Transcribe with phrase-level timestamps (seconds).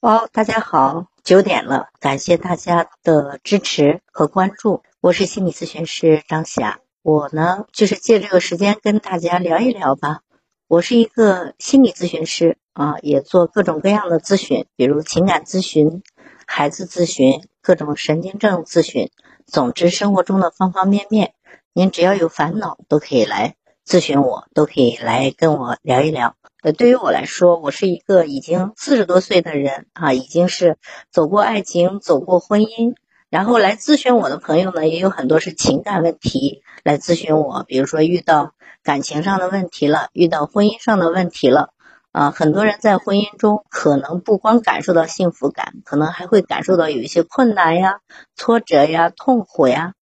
[0.00, 4.84] 哦，大家好，九点了，感谢大家的支持和关注。
[5.00, 10.20] 我是心理咨询师张霞，我呢就是借这个时间跟大家聊一聊吧。
[10.68, 16.04] 我是一个心理咨询师啊，也做各种各样的咨询，比如情感咨询、
[16.46, 19.10] 孩子咨询、各种神经症咨询。
[19.46, 21.34] 总之，生活中的方方面面，
[21.72, 26.36] 您只要有烦恼都可以来咨询我，都可以来跟我聊一聊。
[26.60, 30.76] 呃，对于我来说，我是一个已经四十多岁的人啊，已经是
[31.12, 32.96] 走过爱情、走过婚姻，
[33.30, 41.70] 然后来咨询我的朋友呢，也有很多是情感问题来咨询我，比如说遇到感情上的问题了，遇到婚姻上的问题了，
[42.10, 48.00] 啊，很多人在婚姻中可能不光感受到幸福感，可能还会感受到有一些困难呀、
[48.34, 49.92] 挫折呀、痛苦呀，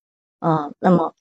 [0.41, 1.15] 嗯，那么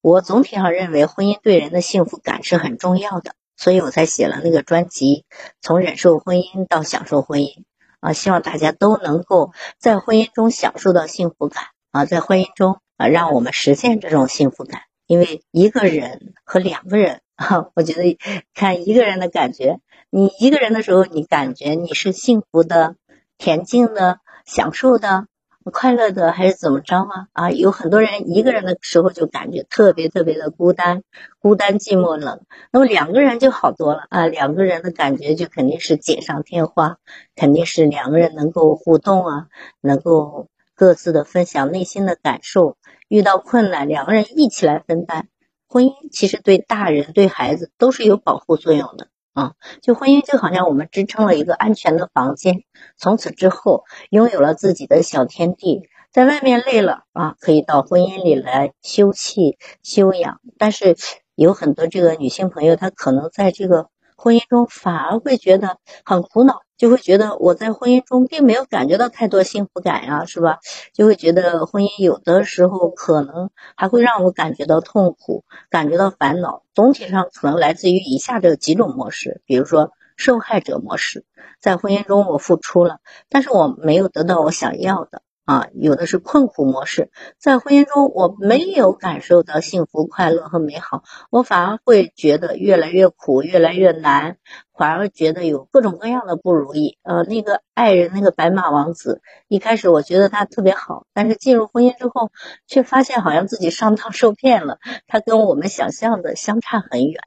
[0.00, 3.32] 我总体上认为，婚姻对人的幸福感是很重要的。
[3.56, 5.24] 所以我才写了那个专辑，
[5.60, 7.64] 从忍受婚姻到享受婚姻
[8.00, 14.82] 啊，希望大家都能够在婚姻中享受到幸福感啊，在婚姻中啊，让我们实现这种幸福感。
[15.06, 18.18] 因为一个人和两个人 啊，我觉得
[18.54, 19.78] 看一个人的感觉，
[20.10, 22.96] 你一个人的时候，你感觉你是幸福的、
[23.38, 25.26] 恬静的、享受的。
[25.70, 27.28] 快乐的还是怎么着啊？
[27.32, 31.02] 啊，有很多人一个人的时候就感觉特别特别的孤单，
[31.40, 32.40] 孤单寂寞冷。
[32.70, 36.98] 那么两个人就好多了啊，两个人的感觉就肯定是锦上添花，
[37.34, 39.46] 肯定是两个人能够互动啊，
[39.80, 42.76] 能够各自的分享内心的感受。
[43.08, 45.28] 遇到困难，两个人一起来分担。
[45.68, 49.08] 婚姻其实对大人对孩子都是有保护作用的。
[49.36, 52.62] 啊，就婚姻就好像我们支撑了一个安全的房间，
[52.96, 60.40] 从此之后拥有了自己的小天地，在外面累了啊，可以到婚姻里来休憩休养。
[60.56, 60.96] 但是
[61.34, 65.76] 有很多这个女性朋友，她可能在这个婚姻中反而会觉得
[66.06, 66.62] 很苦恼。
[66.76, 70.58] 就会觉得我在婚姻中并没有感觉到太多幸福感呀，是吧？
[70.92, 76.62] 就会觉得婚姻有的时候可能还会让我感觉到痛苦，感觉到烦恼。
[76.74, 81.24] 总体上可能来自于以下这几种模式，比如说受害者模式，
[81.60, 82.98] 在婚姻中我付出了，
[83.28, 85.22] 但是我没有得到我想要的。
[85.46, 87.08] 啊，有的是困苦模式，
[87.38, 94.38] 在婚姻中我没有感受到幸福、快乐和美好，我反而会觉得越来越苦、越来越难，
[94.76, 96.98] 反而觉得有各种各样的不如意。
[97.04, 102.32] 呃，那个爱人，那个白马王子，一开始我觉得他特别好，但是进入婚姻之后，
[102.66, 107.20] 却发现好像自己上当受骗了，他跟我们想象的相差很远。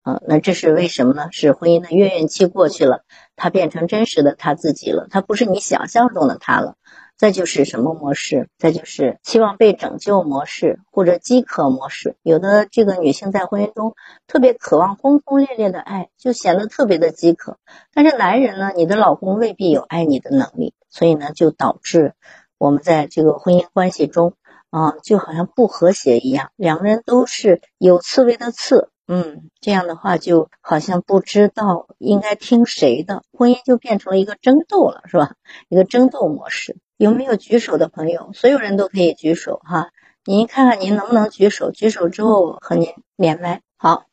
[0.00, 1.28] 啊，那这是为什么呢？
[1.32, 3.02] 是婚姻的月圆期过去了，
[3.34, 6.76] 他变成真实的他自己了，他不是你想象中的他了。
[7.16, 8.48] 再就是什么模式？
[8.58, 12.16] 再就是期望被拯救模式，或者饥渴模式。
[12.22, 13.94] 有的这个女性在婚姻中
[14.26, 17.58] 特别渴望轰轰烈烈的爱，就显得特别的饥渴。
[17.94, 22.12] 但是男人呢，你的老公未必有爱你的能力，所以呢，就导致
[22.58, 24.34] 我们在这个婚姻关系中
[24.68, 28.90] 啊，就好像不和谐一样，两个人都是有刺猬的刺。
[29.08, 35.34] 嗯，这样的话就好像不知道应该听谁的，婚姻就变成了一个争斗了，是吧？
[35.68, 36.76] 一个争斗模式。
[36.96, 38.30] 有没有举手的朋友？
[38.34, 39.90] 所有人都可以举手哈。
[40.24, 41.70] 您看看您能不能举手？
[41.70, 43.60] 举手之后和您连麦。
[43.76, 44.06] 好。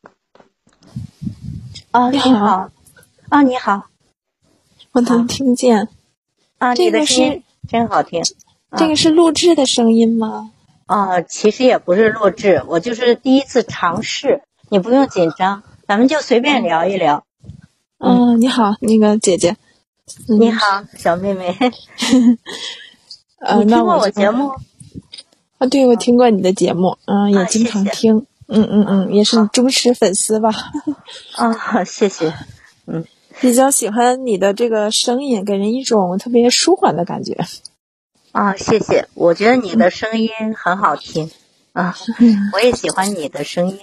[1.91, 2.69] 啊，你好。
[3.29, 3.87] 啊，你好。
[4.91, 5.87] 我能听见。
[6.59, 8.21] 啊，这个是真好听。
[8.77, 10.51] 这个是录制的声音吗？
[10.85, 14.43] 啊，其实也不是录制，我就是第一次尝试。
[14.73, 17.23] 你不用紧张，咱们就随便聊一聊。
[17.99, 19.55] 嗯，你好，那个姐姐。
[20.27, 21.55] 你好，小妹妹。
[23.37, 24.49] 呃，你听过我节目？
[25.59, 30.49] 啊，对，我听过你的节目，嗯，也经常听，嗯嗯嗯，也是忠实粉丝吧。
[31.35, 32.33] 啊，谢谢。
[32.87, 33.05] 嗯，
[33.41, 37.37] 比较喜欢你的这个声音，给人一种特别舒缓的感觉。
[38.31, 41.29] 啊，谢谢，我觉得你的声音很好听。
[41.73, 41.95] 啊，
[42.53, 43.77] 我也喜欢你的声音。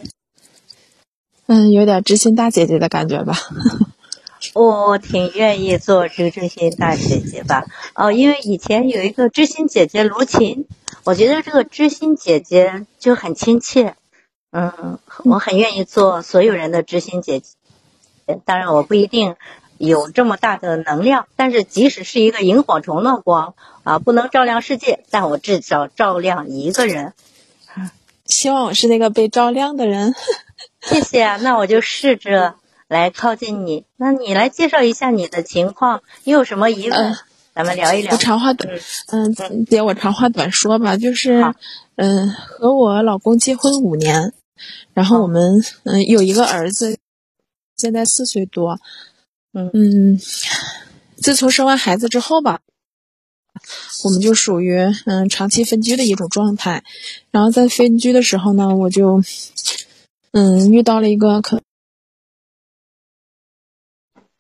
[1.53, 3.37] 嗯，有点知心大姐姐的感觉吧。
[4.55, 7.65] 我挺愿意做这个知心大姐姐吧，
[7.97, 10.67] 哦，因为以前有一个知心姐姐卢琴，
[11.03, 13.97] 我觉得这个知心姐姐就很亲切，
[14.53, 17.49] 嗯，我很愿意做所有人的知心姐姐。
[18.45, 19.35] 当然，我不一定
[19.77, 27.13] 有这么大的能量，但是即使是一个萤火虫的光啊，不能照亮世界，但我至少照亮一个人。
[28.25, 30.15] 希望我是那个被照亮的人。
[30.83, 32.55] 谢谢，那我就试着。
[32.89, 37.17] 来靠近你，那你来介绍一下你的情况，你有什么疑问？
[37.55, 38.11] 咱们聊一聊。
[38.11, 38.69] 我长话短，
[39.13, 41.55] 嗯，姐，我长话短说吧，就是，
[41.95, 44.33] 嗯，和我老公结婚五年，
[44.93, 46.99] 然后我们嗯有一个儿子，
[47.77, 48.81] 现在四岁多，
[49.53, 50.19] 嗯，
[51.17, 52.59] 自从生完孩子之后吧，
[54.03, 56.83] 我们就属于嗯长期分居的一种状态。
[57.31, 59.23] 然后在分居的时候呢，我就
[60.33, 61.61] 嗯遇到了一个可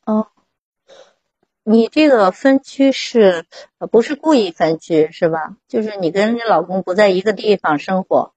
[0.05, 0.29] 哦，
[1.65, 3.47] 你这个分居是
[3.91, 5.57] 不是故意分居是吧？
[5.69, 8.33] 就是你跟你老公不在一个地方生活。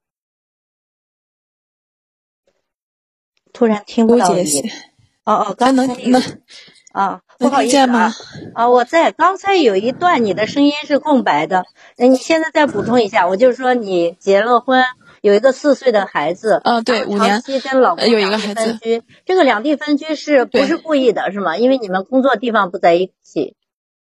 [3.52, 4.72] 突然听不到你。
[5.26, 6.22] 哦哦，刚才能
[6.92, 8.12] 啊，不好意思啊
[8.56, 11.66] 啊，我在刚才有一段你的声音是空白的，
[11.98, 13.28] 那你现在再补充一下。
[13.28, 14.84] 我就是说你结了婚，
[15.24, 21.56] 有一个四岁的孩子，啊对，五年，长期跟老公有一个孩子分居，这个两地分居是不是故意的，是吗？
[21.56, 23.56] 因为你们工作地方不在一起，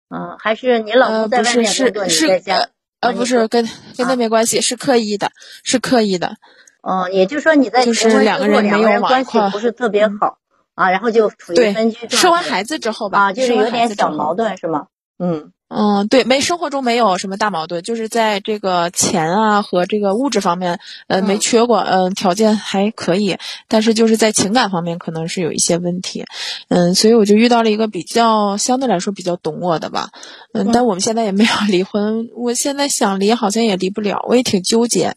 [0.07, 2.69] 啊，还是你老公在外面工作，你在家？
[3.01, 3.67] 呃，不是，跟
[3.97, 5.31] 跟那没关系，是刻意的，
[5.65, 6.37] 是刻意的。
[6.81, 10.37] 哦，也就是说你在结婚之后两个人关系不是特别好
[10.73, 12.17] 啊，然后就处于分居状态。
[12.17, 14.87] 生完孩子之后吧，啊，就是有点小矛盾是吗？
[15.17, 23.37] 嗯嗯，对，没生活中没有什么大矛盾，就是在这个钱啊和这个物质方面，呃，没缺过，嗯，条件还可以，
[23.67, 26.25] 但是就是在情感方面可能是有一些问题，
[26.67, 30.09] 嗯，所以我就遇到了一个比较相对来说比较懂我的吧，
[30.53, 35.15] 嗯，但我们现在也没有离婚，我现在想离好像也离不了，我也挺纠结。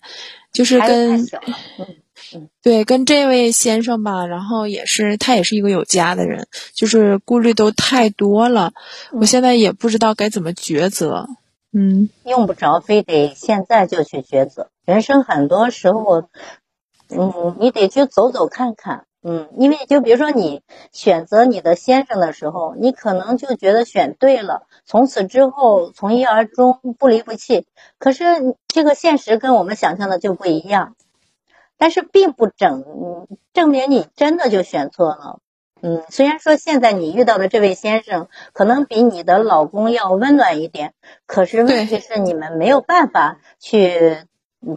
[0.53, 1.27] 就是跟，
[2.63, 8.73] 对，跟这位先生吧，然后也是他也是一个有家的人，就是顾虑都太多了，
[9.13, 11.29] 我现在也不知道该怎么抉择。
[11.73, 16.29] 嗯，用不着非得现在就去抉择，人生很多时候，
[17.09, 19.07] 嗯，你得去走走看看。
[19.25, 27.65] 嗯，因为就比如说你选择你的先生的时候，你可能就觉得选对了，从此之后从一而终，不离不弃。
[28.01, 28.25] 可是
[28.67, 30.97] 这个现实跟我们想象的就不一样，
[31.83, 35.41] 但是并不证证明你真的就选错了。
[35.81, 40.95] 嗯，虽然说现在你遇到的这位先生可能比你的老公要温暖一点，
[41.27, 44.17] 可是问题是你们没有办法去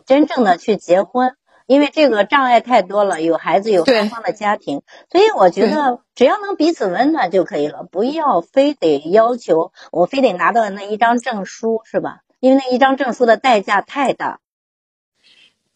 [0.08, 1.36] 真正的去结婚。
[1.68, 4.82] 因为这个障碍太多了，有孩子，有双方的家庭，
[5.12, 12.22] 所以我觉得只要能彼此温暖就可以了，不要非得要求我非得拿到那一张证书，是吧？
[12.40, 14.40] 因为那一张证书的代价太大。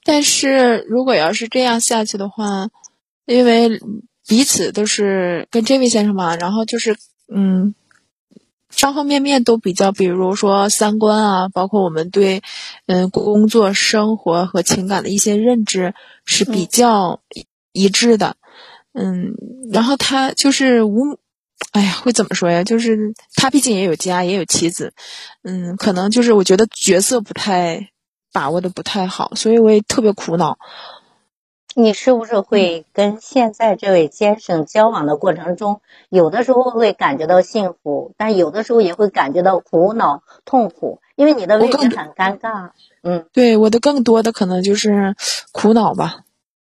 [0.10, 2.70] 但是如果要是这样下去的话，
[3.28, 3.80] 因为
[4.28, 6.98] 彼此都是跟这位先生嘛，然后就是
[7.34, 7.76] 嗯。
[8.72, 12.44] 方方面面都比较，比如说三观啊，包括我们对，
[12.86, 17.20] 嗯，工作、生活和情感的一些认知是比较
[17.72, 18.38] 一致的，
[18.94, 19.34] 嗯，
[19.74, 21.18] 然后他就是无，
[21.72, 22.64] 哎呀，会怎么说呀？
[22.64, 24.94] 就是他毕竟也有家，也有妻子，
[25.42, 27.90] 嗯，可能就是我觉得角色不太
[28.32, 30.58] 把握的不太好，所以我也特别苦恼。
[31.76, 42.72] 你是不是会跟现在这位先生交往的过程中，有的时候会感觉到幸福，但有的时候也会感觉到苦恼、痛苦，因为你的位置很尴尬。
[43.02, 45.16] 嗯，对，我的更多的可能就是
[45.52, 46.22] 苦恼吧。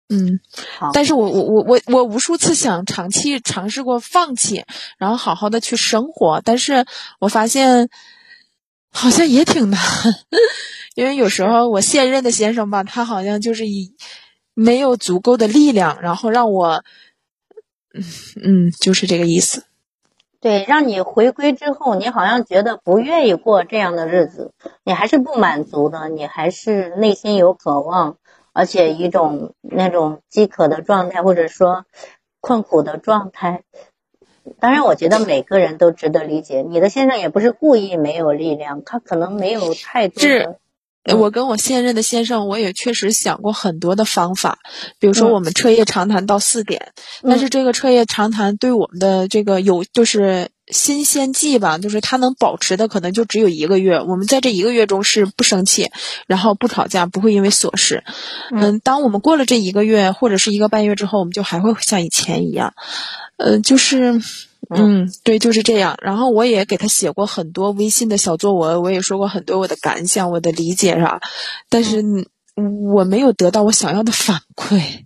[0.10, 0.40] 嗯，
[0.78, 0.92] 好。
[0.94, 4.66] 但是我我我我我无数次想长期尝试过放弃，
[4.98, 6.86] 然后好好的去生活，但是
[7.20, 7.90] 我发现
[8.92, 9.80] 好像也挺难，
[10.98, 13.94] 因为有时候我现任的先生吧，他好像就是以。
[14.60, 16.84] 没有足够的力量，然后让我，
[17.94, 18.02] 嗯
[18.44, 19.66] 嗯，就是这个意思。
[20.40, 24.54] 对，让你回归之后，你好像觉得不愿意过这样的日子，
[24.84, 28.18] 你还是不满足的，你还是内心有渴望，
[28.52, 31.86] 而且一种那种饥渴的状态，或者说
[32.42, 33.62] 困苦的状态。
[34.60, 36.64] 当然，我觉得每个人都值得理解。
[36.64, 40.60] 你的先生也不是故意没有力量，他可能没有太多的。
[41.16, 44.60] 我跟我现任的先生，我也确实想过很多的方法，
[45.00, 54.02] 比如说我们彻夜长谈到四点，但是这个彻夜长谈对我们的这个有就是新鲜剂吧，就是它能保持的可能就只有一个月。
[54.02, 55.90] 我们在这一个月中是不生气，
[56.28, 58.04] 然后不吵架，不会因为琐事。
[58.52, 62.74] 嗯，当我们过了这一个月或者是一个半月之后，我们就还会像以前一样，
[63.38, 64.22] 呃，就是。
[64.70, 65.98] 嗯，对，就是这样。
[66.02, 71.22] 然后我也给他写过很多微信的小作文，我也说过很多我的感想、我的理解啥，
[71.70, 72.04] 但是
[72.94, 75.06] 我没有得到我想要的反馈。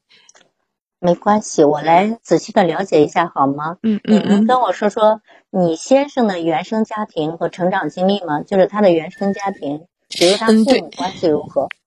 [1.00, 3.78] 没关系，我来仔细的了解一下好吗？
[3.84, 4.24] 嗯嗯嗯。
[4.24, 8.42] 你能跟我说说你先生的原生家庭和成长经历吗？
[8.42, 11.64] 就是他的原生家庭，比如他父母关系如何？
[11.64, 11.81] 嗯，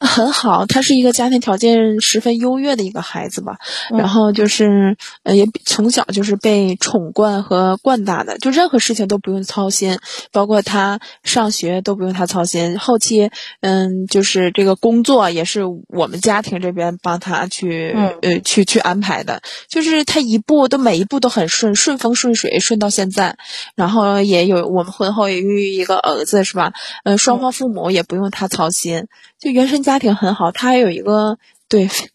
[0.00, 3.58] 很好，他是一个家庭条件十分优越的一个孩子吧。
[3.92, 9.98] 嗯然后就是，呃，也从小就是被宠惯和惯大的，就任何事情都不用操心，
[10.32, 12.78] 包括他上学都不用他操心。
[12.78, 19.42] 后期，嗯，就是这个工作也是我们家庭这边帮他去，嗯呃，去去安排的。
[19.68, 23.36] 就是他一步都每一步都很顺，顺风顺水，顺到现在。
[23.74, 26.72] 然后也有我们婚后也育一个儿子，是吧？
[27.04, 29.06] 呃，双方父母也不用他操心，
[29.38, 30.50] 就原生家庭很好。
[30.52, 32.08] 他还有一个对，非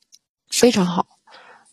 [0.50, 1.06] 非常好。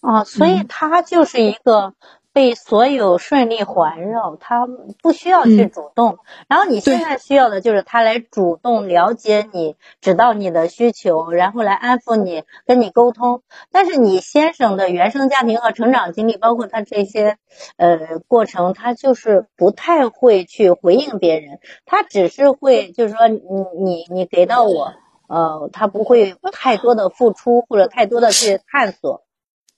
[0.01, 1.93] 啊，所以嗯他就是一个
[2.33, 4.67] 被所有顺利环绕，他
[5.03, 6.19] 不需要去嗯主动。
[6.49, 13.43] 然后你现在需要的就是他来主动了解你，知道你的需求，然后来安抚你，跟你沟通。
[13.71, 17.37] 但是你先生的原生家庭和成长经历，包括他这些
[17.77, 23.41] 呃过程，他就是不太会去回应别人，他只是会就是说你
[23.79, 24.95] 你你给到我。
[25.31, 29.23] 呃，他不会太多的付出或者太多的去探索，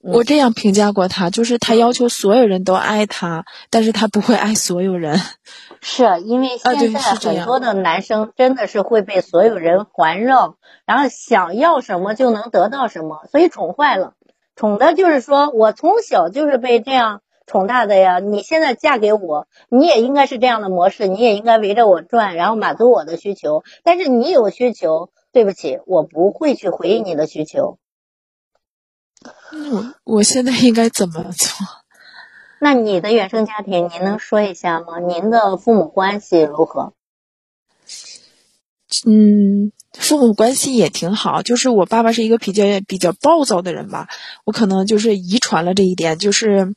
[0.03, 5.21] 嗯我这样评价过他，就是他要求所有人都爱他，但是他不会爱所有人。
[5.79, 10.55] 是啊因为现在很多的男生真的是会被所有人环绕，
[10.87, 14.15] 然后想要什么就能得到什么，所以宠坏了。
[14.55, 23.63] 宠的就是说我从小就是被这样宠大的呀，你现在嫁给我，你也应该是这样的模式，你也应该围着我转，然后满足我的需求。
[23.83, 27.77] 但是你有需求，对不起，我不会去回应你的需求。
[29.51, 31.67] 我我现在应该怎么做？
[32.61, 34.99] 那你的原生家庭，您能说一下吗？
[34.99, 36.93] 您的父母关系如何？
[39.07, 44.07] 嗯，父母关系也挺好，就是我爸爸是一个比较比较暴躁的人吧，
[44.45, 46.73] 我可能就是遗传了这一点，就是，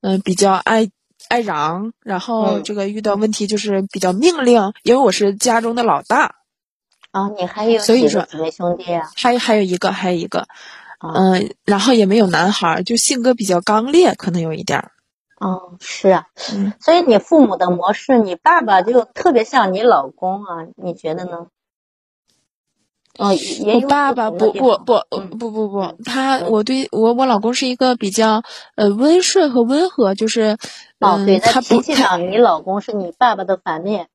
[0.00, 0.88] 嗯、比较爱
[1.28, 6.36] 爱嚷，然后嗯这个遇到问题就是比较命令，因为我是家中的老大，
[7.18, 9.10] 啊，你还有所以说几个姊妹兄弟啊？
[9.16, 10.40] 还还有一个还有一个，
[10.98, 14.92] 啊嗯、然后也没有男孩儿，就性格比较刚烈，可能有一点儿，
[15.40, 21.46] 哦，是啊，嗯，所以你父母的模式，你爸爸就特别像你老公啊，你觉得呢？
[23.18, 28.42] 哦，也有我爸爸不不不嗯不不不嗯，他嗯我对我我老公是一个比较
[28.76, 30.56] 呃温顺和温和，就是
[31.00, 34.08] 哦，嗯对，在他不他脾气上，你老公是你爸爸的反面。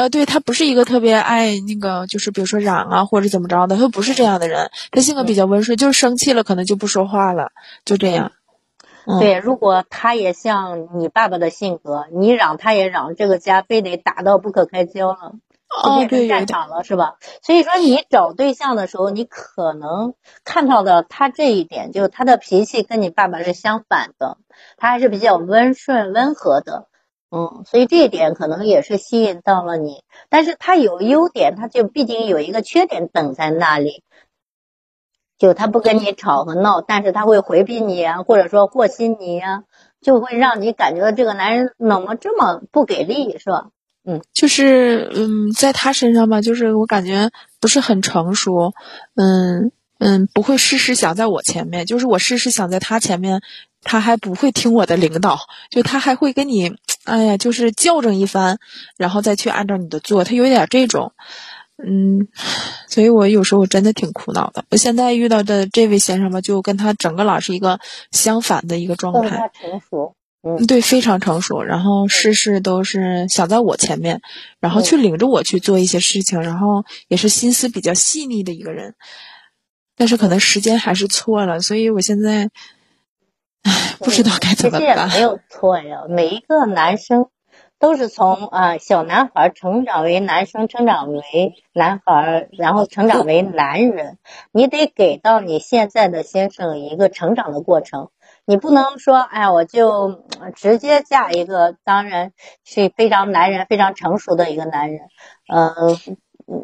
[0.00, 7.52] 呃对他不是一个特别爱那个就是比如说嚷啊或者怎么着的，他不是这样的人，他性格比较温顺，就是生气了可能就不说话了，
[7.84, 8.32] 就这样。
[9.06, 15.32] 嗯对，如果他也像你爸爸的性格，你嚷他也嚷，这个家非得打到不可开交了。
[15.70, 17.14] 哦对战场了，是吧？
[17.42, 20.14] 所以说你找对象的时候，你可能
[20.44, 24.38] 看到的他这一点，就是他的脾气跟你爸爸是相反的，
[24.76, 26.88] 他还是比较温顺温和的，
[27.30, 30.02] 嗯，所以这一点可能也是吸引到了你。
[30.28, 34.02] 但是他有优点，他就毕竟有一个缺点等在那里，
[35.38, 39.62] 就他不跟你吵和闹，但是他会回避你啊，或者说和稀泥啊，
[40.00, 43.68] 就会让你感觉到这个男人怎么这么不给力，是吧？
[44.02, 48.72] 嗯就是嗯，在他身上吧，就是我感觉不是很成熟，
[49.14, 53.42] 嗯嗯，不会事事想在我前面，就是我事事想在他前面，
[53.82, 55.38] 他还不会听我的领导，
[55.70, 58.58] 就他还会跟你，哎呀，就是校正一番，
[58.96, 61.12] 然后再去按照你的做，他有点这种，
[61.82, 62.28] 嗯，
[62.88, 64.64] 所以我有时候真的挺苦恼的。
[64.70, 69.50] 我现在遇到的这位先生吧，就跟他整个老是一个相反的一个状态。
[69.60, 70.14] 成熟。
[70.42, 74.22] 嗯，对，非常成熟，然后事事都是想在我前面，
[74.58, 78.94] 然后嗯去领着我去做一些事情，然后也是心思比较细腻的一个人，
[79.98, 82.48] 但是可能时间还是错了，所以我现在，
[83.64, 85.20] 唉， 不知道该怎么办没。
[85.20, 87.28] 有错呀，每一个男生
[87.78, 94.18] 都是从啊、小男孩成长为男生，成长为男孩，然后成长为男人。
[94.52, 98.10] 你得给到你现在的先生一个成长的过程。
[98.46, 100.24] 你不能说，哎，我就
[100.56, 102.32] 直接嫁一个，当然
[102.64, 105.00] 是非常男人、非常成熟的一个男人。
[105.52, 105.98] 嗯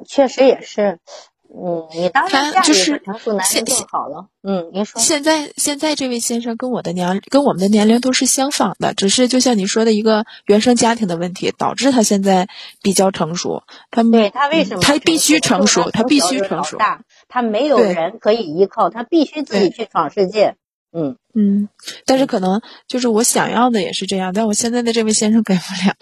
[0.08, 0.98] 确实也是，
[1.58, 4.26] 嗯，你当然就是个成熟男人现好了。
[4.42, 5.00] 嗯，您说。
[5.00, 12.48] 现在现在这位先生跟我的年跟我们的年龄都是相仿的，只是就像你说的一个原生家庭的问题，导致他现在
[12.82, 13.62] 比较成熟。
[13.90, 16.76] 他对他为什么嗯他必须成熟，他他必须成熟。
[16.76, 20.56] 大，他没有人可以依靠，他必须自己去闯世界。
[20.92, 21.68] 嗯，嗯，
[22.06, 25.94] 但是可能就是我想要的也是这样，但我现在的这位先生给不了。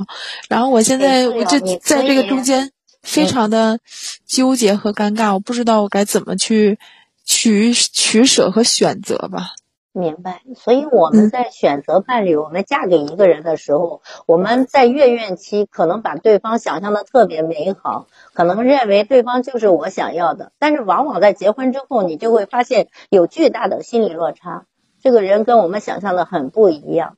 [0.48, 2.70] 然后我现在我就在这个中间
[3.04, 3.78] 非常的
[4.26, 6.78] 纠结和尴尬，我不知道我该怎么去
[7.24, 9.50] 取取舍和选择吧。
[9.96, 24.64] 明白，所以我们在选择伴侣，我们嫁给一个人的时候，我们在月圆期可能把对方想象的特别美好，可能认为对方就是我想要的，但是往往在结婚之后，你就会发现有巨大的心理落差，
[25.00, 27.16] 这个人跟我们想象的很不一样。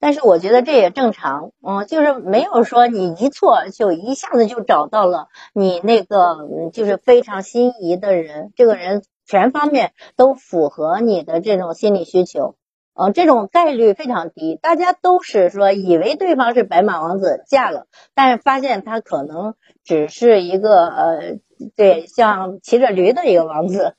[0.00, 6.36] 但是我觉得这也正常，嗯，就是没有说你一错就一下子就找到了你那个
[6.72, 9.02] 就是非常心仪的人，这个人。
[9.30, 12.54] 全方面都符合你的这种心理需求，
[12.94, 14.56] 嗯，这种概率非常低。
[14.56, 21.38] 大家都是说以为对方是白马王子嫁了，但是发现他可能只是一个呃，
[21.76, 23.96] 对，像骑着驴的一个王子。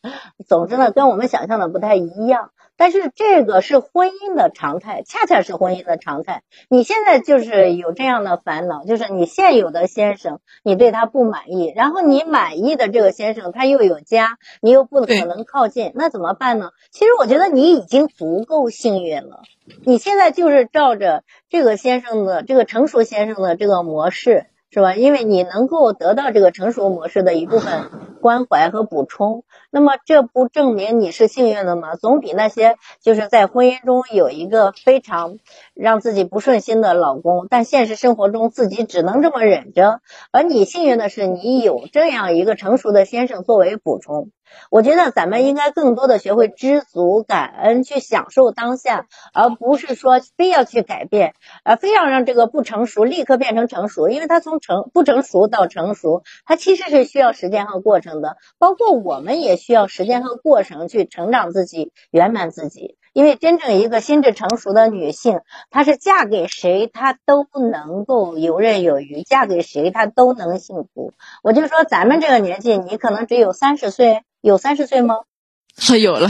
[0.47, 2.49] 总之呢，跟我们想象的不太一样。
[2.79, 6.43] 但是这个是婚姻的常态，恰恰是婚姻的常态。
[6.69, 16.71] 你现在就是有这样的烦恼，就是你现有的先生，你对他不满意，然后你满意的这个先生他又有家，你又不可能靠近，那怎么办呢？
[16.89, 19.41] 其实我觉得你已经足够幸运了。
[19.83, 24.45] 你现在就是照着这个先生的这个成熟先生的这个模式。
[24.71, 24.93] 是吧？
[24.93, 27.89] 因为你能够得到这个成熟模式的一部分
[28.21, 31.95] 关怀和补充，那么这不证明你是幸运的吗？
[31.95, 35.37] 总比那些就是在婚姻中有一个非常
[35.73, 44.29] 让自己不顺心的老公，但现实生活中自己只能这么忍着，而你幸运的是你有这样一个成熟的先生作为补充。
[44.69, 58.37] 我觉得咱们应该更多的学会知足、感恩，去享受当下，而不是说非要去改变，呃，非要让这个不成熟立刻变成成熟，因为它从成不成熟到成熟，它其实是需要时间和过程的。
[58.57, 62.97] 包括我们也需要时间和过程去成长自己、圆满自己。
[63.11, 65.41] 因为真正一个心智成熟的女性，
[65.71, 71.13] 她是嫁给谁她都能够游刃有余，嫁给谁她都能幸福。
[71.41, 74.21] 我就说咱们这个年纪，你可能只有三十岁。
[74.41, 75.17] 有三十岁吗？
[76.01, 76.27] 有了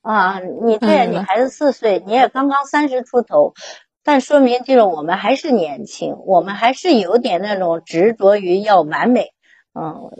[0.00, 0.40] 啊！
[0.40, 3.54] 你对你孩子四岁，你也刚刚三十出头，
[4.02, 9.32] 但说明就是我们还是年轻，我们还是有点那种执着于要完美，
[9.74, 10.10] 嗯。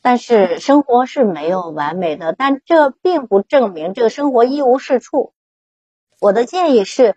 [0.00, 5.32] 但是生活是没有完美的，但这并不证明这个生活一无是处。
[6.20, 7.16] 我的建议是。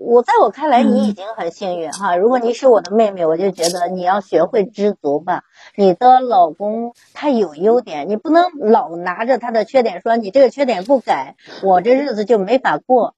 [0.00, 2.14] 我在我看来，你已经很幸运哈。
[2.14, 5.42] 如果你是我的妹妹，我就觉得你要学会知足吧。
[5.74, 13.16] 你的老公他有优点，你不能老拿着他的缺点说你这个缺点不改，我这日子就没法过。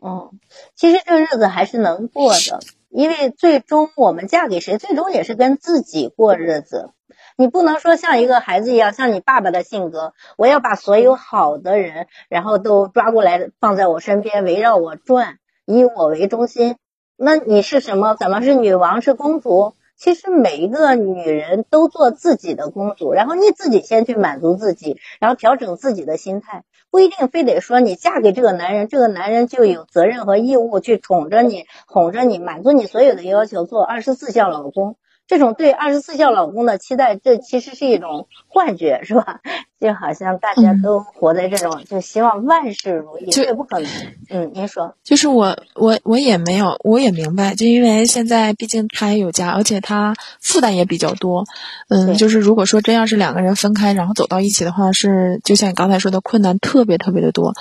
[0.00, 0.30] 嗯，
[0.76, 6.90] 其实这日子还是能过的，因为最终我们嫁给谁，最终也是跟自己过日子。
[7.36, 15.38] 你不能说像一个孩子一样，像你爸爸的性格，我要把所有好的人，然后都抓过来放在我身边，围绕我转。
[15.64, 16.76] 以我为中心，
[17.16, 18.14] 那你是什么？
[18.14, 19.00] 怎么是女王？
[19.00, 19.74] 是公主？
[19.96, 34.96] 其实每一个女人都做自己的公主，然后你自己先去满足自己，然后调整自己的心态，不一定非得说你嫁给这个男人，这个男人就有责任和义务去宠着你、哄着你、满足你所有的要求，做二十四孝老公。
[35.26, 39.40] 这种对二十四孝老公的期待，这其实是一种幻觉，是吧？
[39.80, 43.90] 就好像大家都活在这种，就希望万事如意，这不可能。
[44.28, 51.44] 嗯，您说，就是我，我，我也没有，我也明白，就因为现在毕竟他也有家，而且他负担也比较多。
[51.88, 57.54] 嗯，就是如果说真要是两个人分开，然后走到一起的话，是就像你刚才说的，困难特别特别的多。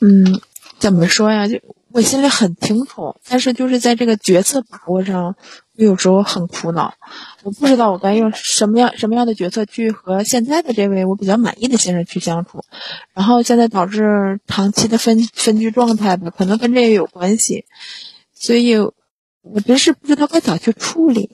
[0.00, 0.40] 嗯，
[0.78, 1.48] 怎么说呀？
[1.48, 1.58] 就
[1.92, 5.34] 我心里很清楚，但是就是在这个决策把握上。
[5.78, 6.94] 我有时候很苦恼，
[7.42, 12.64] 我不知道我该用什么样什么样的决策去和现在的这位我比较满意的先生去相处，
[13.12, 17.66] 然后现在导致长期的分分居状态吧，可能跟这也有关系，
[18.32, 21.30] 所以我真是不知道该咋去处理。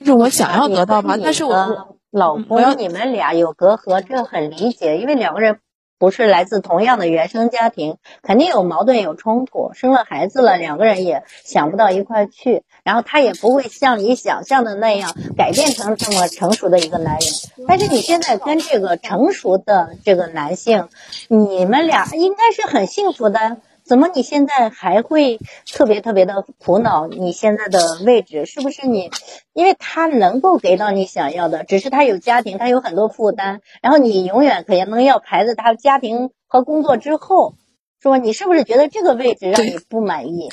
[0.00, 5.60] 就是我想要得到吧，但是我老公你们俩有隔阂，这很理解，因为两个人。
[5.98, 9.72] 不是来自同样的原生家庭，肯定有矛盾有冲突。
[9.74, 17.66] 生了孩子了，两个人也想不到一块去，然后他也不会像你想象的那样改变成这么成熟的一个男人。
[17.66, 20.88] 但是你现在跟这个成熟的这个男性，
[21.28, 23.58] 你们俩应该是很幸福的。
[23.86, 25.38] 怎么你现在还会
[25.70, 27.06] 特别特别的苦恼？
[27.06, 29.10] 你现在的位置是不是你？
[29.52, 37.54] 因为他能够给到你想要的，只是他有家庭，他有很多负担，然后你永远可能要排在他家庭和工作之后，
[38.02, 38.18] 是吧？
[38.18, 40.48] 你是不是觉得这个位置让你不满意？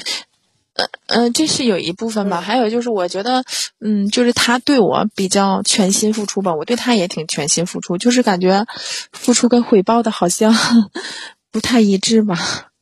[0.75, 2.41] 呃嗯，这是有一部分吧。
[2.41, 3.43] 还有就是，我觉得，
[3.79, 8.65] 嗯，就是他对我比较全心付出吧，我对他也挺全心付出，就是感觉
[9.11, 10.53] 付出跟回报的好像
[11.51, 12.72] 不太一致吧。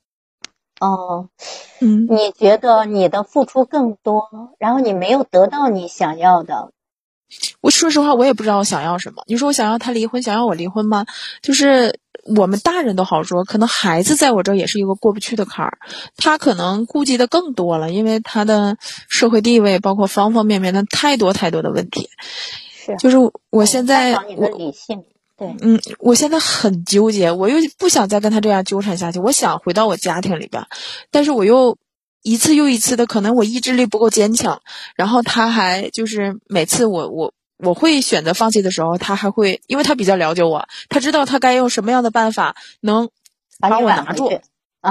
[0.82, 1.30] 哦，
[1.80, 6.72] 嗯，你觉得你的付出更多，然后你没有得到你想要的。
[7.62, 9.24] 我说实话，我也不知道我想要什么。
[9.28, 11.06] 你说我想要他离婚，想要我离婚吗？
[11.44, 12.00] 就是
[12.36, 15.78] 我们大人都好说，可能孩子在我这儿也是一个过不去的坎儿，
[16.18, 18.76] 他可能顾及的更多了，因为他的
[19.08, 22.10] 社会地位，包括方方面面，的太多太多的问题。
[22.74, 23.18] 是，就是
[23.52, 25.06] 我现在我理性，
[25.48, 30.64] 对，嗯，我现在很纠结，我又不想再跟他这样纠缠下去，我想回到我家庭里边，
[31.10, 31.78] 但是我又
[32.22, 34.62] 一次又一次的，可能我意志力不够坚强，
[34.96, 37.34] 然后他还就是每次我我。
[37.64, 43.08] 我会选择放弃的时候，他还会，因为他比较了解我，他知道他该用什么样的办法能
[43.60, 44.30] 把我拿住，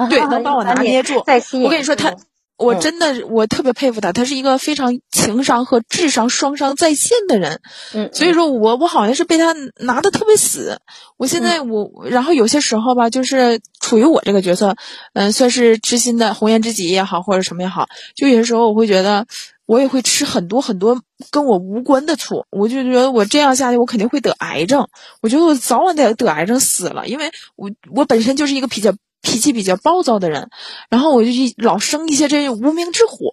[0.09, 1.15] 对，能把我拿捏住。
[1.65, 2.15] 我跟你说，他，
[2.61, 7.61] 我真的，我特别佩服他，他是一个非常情商和智商双商在线的人。
[7.95, 10.81] 嗯，所以说我我好像是被他拿的特别死。
[11.17, 14.77] 我现在我，然后有些时候吧，就是处于我这个角色，
[15.15, 19.27] 嗯，算是知心的红颜知己也好，或者什么也好，就有些时候我会觉得。
[19.67, 24.89] 我也会吃很多很多跟我无关的醋，我就觉得我这样下去，我肯定会得癌症。
[25.23, 30.51] 我觉得我早晚得得癌症死了，因为我我本身就是一个比较脾气比较暴躁的人，
[30.89, 33.31] 然后我就一老生一些这无名之火。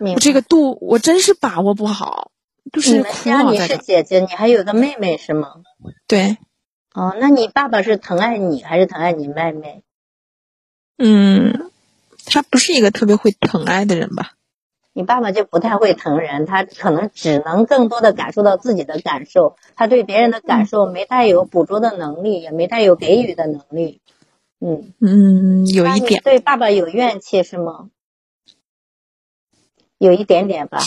[0.00, 2.30] 我这个度我真是把握不好，
[2.72, 5.54] 就是苦恼在你是姐姐，你还有个妹妹是吗？
[6.06, 6.38] 对。
[6.94, 9.82] 哦，那你爸爸是疼爱你还是疼爱你妹妹？
[10.98, 11.70] 嗯，
[12.26, 14.32] 他不是一个特别会疼爱的人吧。
[14.92, 24.00] 你爸爸就不太会疼人，他可能只能更多的感受到自己的感受，他对别人的感受没带有捕捉的能力，也没带有给予的能力。
[24.04, 24.14] 嗯
[24.60, 26.20] 嗯嗯，有一点。
[26.22, 27.90] 对爸爸有怨气是吗？
[29.98, 30.78] 有一点点吧。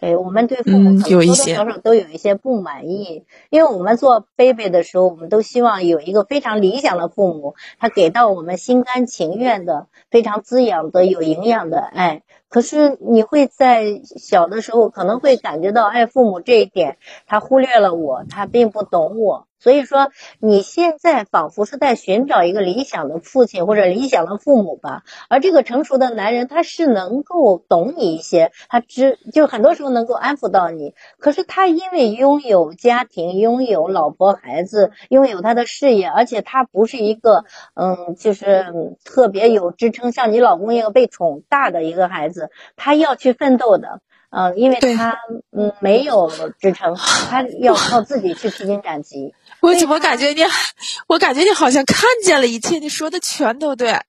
[0.00, 12.22] 对我们对父母多多少少都有一些不满意，因为我们做 baby 的时候，我们都希望有一个非常理想的父母，他给到我们心甘情愿的、非常滋养的、有营养的爱。
[12.48, 19.47] 可是你会在小的时候可能会感觉到爱父母这一点，他忽略了我，他并不懂我。
[19.60, 25.02] 所以说，你现在仿佛是在寻找一个理想的父亲或者理想的父母吧。
[25.28, 30.94] 而这个成熟的男人，他是能够懂你一些，他知就很多时候能够安抚到你。
[31.18, 37.44] 可是他因为拥有家庭、拥有老婆孩子、拥有他的事业，而且他不是一个
[37.74, 44.00] 嗯，就是特别有支撑，像你老公一个被宠大的一个孩子，他要去奋斗的。
[44.30, 45.16] 嗯，因为他
[45.56, 49.34] 嗯没有支撑，他要靠自己去披荆斩棘。
[49.62, 50.42] 我怎么感觉你，
[51.08, 54.00] 我感觉你好像看见了一切，你说的全都对，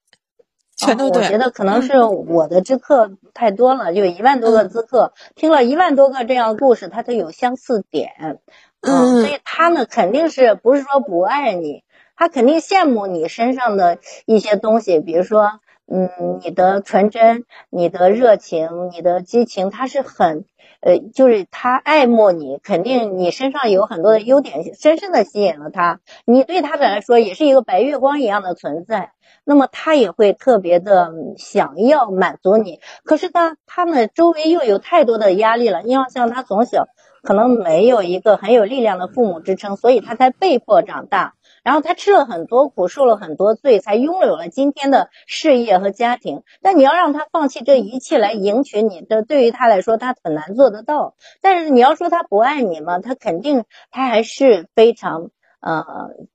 [0.78, 1.24] 全都对。
[1.24, 8.40] 我觉得可能是我的知客太多了，就一万多个知客，听了一万多个这样的故事，他都有相似点。
[8.82, 11.84] 嗯，所以他呢，肯定是不是说不爱你，
[12.16, 15.60] 他肯定羡慕你身上的一些东西，比如说。
[15.92, 20.46] 嗯，你的纯真，你的热情，你的激情，他是很，
[20.82, 26.00] 呃，就是他爱慕你，肯定你身上有很多的优点，深深的吸引了他。
[26.26, 32.80] 你对他来说也是一个白月光一样的存在，那么他也会特别的想要满足你。
[33.04, 36.86] 可是他他们周围又有太多的压力了，你要像他从小
[37.24, 41.34] 可能没有一个很有力量的父母支撑，所以他才被迫长大。
[41.64, 46.44] 然后他吃了很多苦，受了很多罪，才拥有了今天的事业和家庭。
[46.62, 51.16] 但你要让他放弃这一切来迎娶你，这对于他来说他很难做得到。
[51.42, 53.00] 但是你要说他不爱你吗？
[53.00, 55.86] 他肯定他还是非常呃，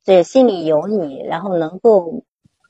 [0.04, 2.22] 这心里有你，然后能够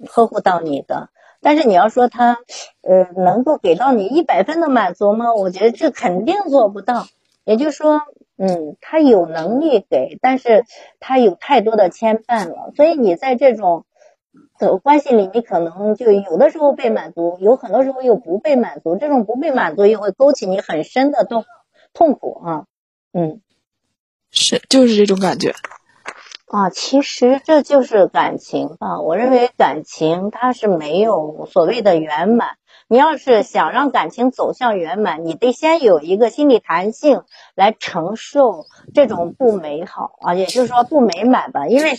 [0.06, 1.10] 呵护到你的。
[1.40, 2.38] 但是你要说他
[2.82, 5.34] 呃能够给到你一百分的满足吗？
[5.34, 7.06] 我觉得这肯定做不到。
[7.44, 8.02] 也就是说。
[8.37, 10.64] 嗯，他有能力给，但是
[10.99, 13.85] 他有太多的牵绊了，所以你在这种
[14.59, 21.44] 的关系里，你可能就有的时候被满足，有很多时候又不被满足，这种不被满足又会勾起你很深的痛
[21.92, 22.64] 痛苦啊。
[23.12, 23.40] 嗯，
[24.33, 25.55] 是，就是这种感觉
[26.49, 26.70] 啊。
[26.70, 32.57] 其实这就是感情啊，我认为感情它是没有所谓的圆满。
[32.88, 37.23] 你要是想让感情走向圆满，你得先有一个心理弹性
[37.55, 41.92] 来承受这种不美好啊，也就是说不美满吧，因为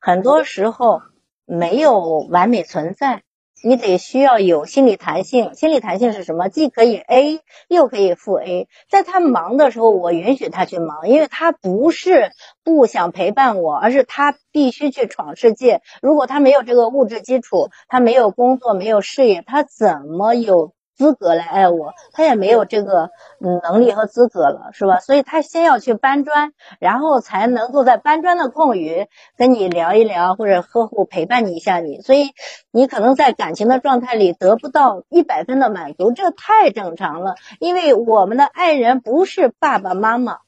[0.00, 1.02] 很多时候
[1.44, 3.22] 没有完美存在。
[3.62, 6.48] 你得需要有心理弹性，心理弹性是什么？
[6.48, 8.68] 既可以 A 又可以负 A。
[8.88, 12.30] 在他忙的时候，我允许他去忙，因为他不是
[12.62, 15.82] 不想陪伴我，而是他必须去闯世界。
[16.00, 20.72] 如果他没有这个物质基础，他没有工作，没有事业，他怎么有？
[20.98, 24.98] 资格来爱我，他也没有这个能力和资格了，是吧？
[24.98, 29.06] 所以他先要去搬砖，然后才能够在搬砖的空余
[29.36, 32.00] 跟你聊一聊，或者呵护陪伴你一下你。
[32.00, 32.32] 所以
[32.72, 37.36] 你可能在感情的状态里得不到一百分的满足，这太正常了。
[37.60, 40.38] 因为我们的爱人不是爸爸妈妈，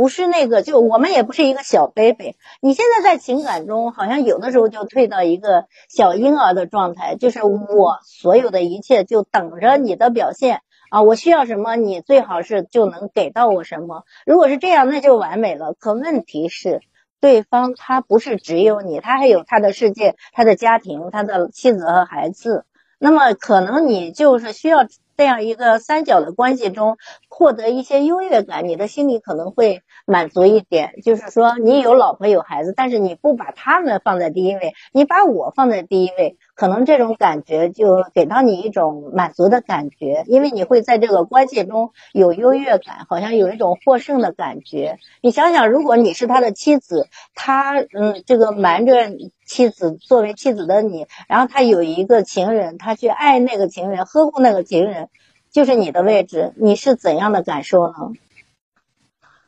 [0.00, 2.34] 不是那个，就我们也不是一个小 baby。
[2.62, 11.02] 你现在在情感中，好像有的时候就退到一个小婴儿的状态，就是我所有的一切就等着你的表现啊！
[11.02, 14.04] 我需要什么，你最好是就能给到我什么。
[14.24, 15.74] 如果是这样，那就完美了。
[15.78, 16.80] 可问题是，
[17.20, 22.64] 对方他不是只有你，他还有他的世界、他的家庭、他的妻子和孩子。
[22.98, 24.86] 那么可能你就是需要。
[25.20, 26.96] 这样一个三角的关系中，
[27.28, 30.94] 获得一些优越感，你的心里可能会满足一点。
[31.04, 44.98] 就是说，你有老婆有孩子，但是你不把他们放在第一位，你把我放在第一位，可能这种感觉就给到你一种满足的感觉，因为你会在这个关系中有优越感，好像有一种获胜的感觉。
[45.22, 49.10] 你想想，如果你是他的妻子，他嗯，这个瞒着。
[49.46, 55.08] 妻子作为妻子的你，然后他有一个情人，他去爱那个情人，呵护那个情人，
[55.50, 57.94] 就是你的位置，你是怎样的感受呢？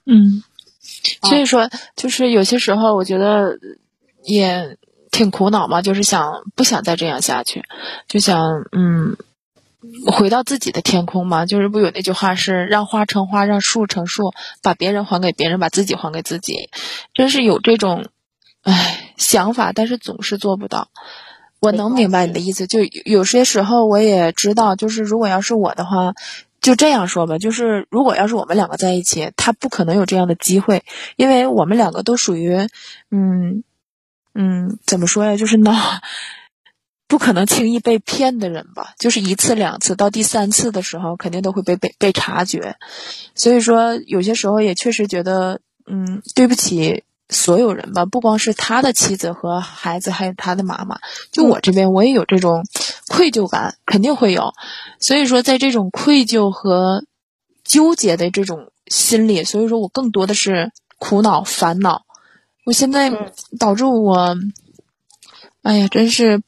[0.04, 0.42] 嗯，
[1.22, 3.56] 所以说，就是有些时候，我觉得
[4.24, 4.76] 也
[5.12, 7.62] 挺苦恼嘛，就是想不想再这样下去，
[8.08, 9.16] 就想嗯，
[10.10, 11.46] 回到自己的天空嘛。
[11.46, 16.68] 就是不有那句话是“让花成花，让树成树，把别人还给别人，把自己还给自己”，
[17.14, 18.06] 真是有这种。
[18.64, 20.86] 唉，想法，但是总是做不到。
[21.58, 26.14] 我能明白你的意思，就有些时候我也知道，就是如果要是我的话，
[26.60, 30.84] 就这样说吧，就是如果要是我们两个在一起，他不可能有这样的机会，
[31.16, 32.68] 因为我们两个都属于，
[33.10, 33.64] 嗯
[34.34, 35.36] 嗯，怎么说呀？
[35.36, 35.72] 就是呢，
[37.06, 38.94] 不可能轻易被骗的人吧？
[38.98, 42.76] 就是一次两次，到第三次的时候，肯定都会被被被察觉。
[43.34, 47.04] 所以说，有些时候也确实觉得，嗯，对不起。
[47.28, 50.98] 所有人吧，不光是他的妻子和孩子，还有他的妈妈。
[51.30, 52.62] 就我这边，我也有这种
[53.08, 54.52] 愧疚感，肯定会有。
[55.00, 57.06] 所以说，在这种愧疚和
[57.64, 62.02] 纠结的这种心理，所以说我更多的是苦恼、烦恼。
[62.64, 63.10] 我现在
[63.58, 64.36] 导致我，
[65.62, 66.42] 哎呀，真是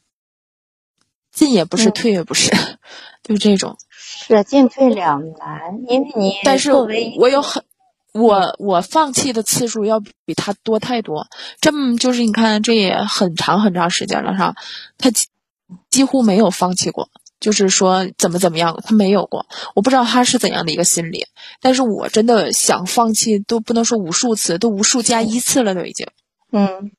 [1.32, 2.50] 进也不是，退也不是，
[3.22, 3.76] 就这种。
[3.90, 7.62] 是进退两难，因为你但是我有很。
[8.12, 11.26] 我我放弃的次数要比他多太多，
[11.60, 14.54] 这么就是你看，这也很长很长时间了，是吧？
[14.98, 15.10] 他
[15.90, 17.08] 几乎没有放弃过，
[17.44, 19.44] 就是说怎么怎么样，他没有过。
[19.74, 21.26] 我不知道他是怎样的一个心理，
[21.60, 26.06] 但是我真的想放弃，都不能说无数次，都无数加一次了，都已经。
[26.52, 26.92] 嗯，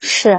[0.00, 0.38] 是。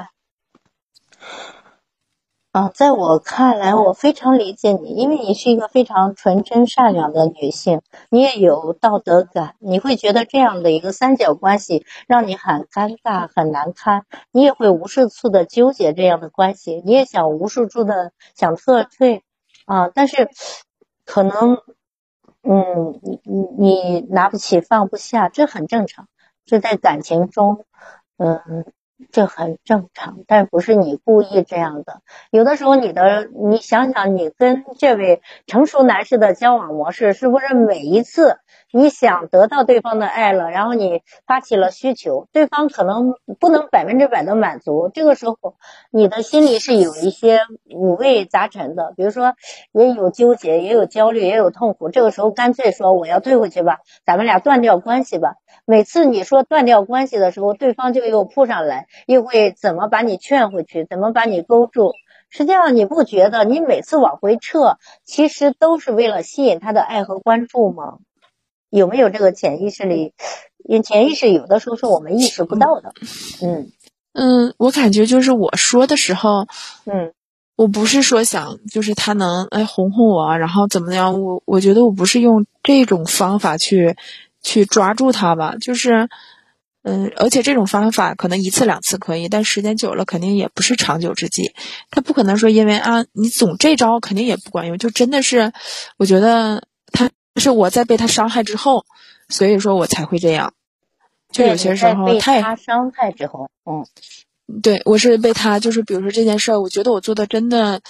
[2.56, 19.22] 啊，在我看来，我非常理解你，因为你是一个非常纯真善良的女性，你也有道德感，你会觉得这样的一个三角关系让你很尴尬、很难堪，你也会无数次的纠结这样的关系，你也想无数次的想撤退，
[19.66, 20.30] 啊，但是
[21.04, 21.58] 可能，
[22.42, 26.08] 嗯，你你你拿不起放不下，这很正常，
[26.46, 27.66] 这在感情中，
[28.16, 28.64] 嗯。
[29.12, 32.02] 这很正常，但不是你故意这样的。
[32.32, 38.38] 有的时候，你的你想想，你跟这位成熟男士的交往模式，是不是每一次
[38.78, 45.38] 你想得到对方的爱了，然后你发起了需求，对方可能不能百分之百的满足，这个时候
[45.92, 47.40] 你的心里是有一些
[47.74, 49.36] 五味杂陈的，比如说
[49.72, 51.88] 也有纠结，也有焦虑，也有痛苦。
[51.88, 55.36] 这个时候干脆说我要退回去吧，咱们俩断掉关系吧。
[55.64, 61.94] 每次你说断掉关系的时候，对方就又扑上来，又会怎么把你劝回去，怎么把你勾住？
[62.30, 68.00] 实际上，你不觉得你每次往回撤，其实都是为了吸引他的爱和关注吗？
[68.70, 70.14] 有没有这个潜意识里？
[70.68, 72.94] 因为潜意识有的时候是我们意识不到的。
[73.42, 73.72] 嗯
[74.14, 76.48] 嗯，我感觉就是我说的时候，
[76.86, 77.14] 嗯，
[77.56, 81.22] 我不是说想就是他能哎哄哄我，然后怎么样？
[81.22, 83.96] 我我觉得我不是用这种方法去。
[84.48, 86.08] 去抓住他吧，就是，
[86.84, 91.56] 嗯，而且这种方法可能一次两次可以，但时间久了肯定也不是长久之计。
[91.90, 94.78] 他不可能说因为啊，你总这招肯定也不管用。
[94.78, 95.52] 就真的是，
[95.98, 96.62] 我觉得他
[97.42, 98.86] 是我在被他伤害之后，
[99.30, 100.54] 所以说我才会这样。
[101.32, 103.86] 就有些时候太他伤害之后，嗯，
[104.62, 107.82] 对我是被他就是比如说这件事儿，我觉得我做的真的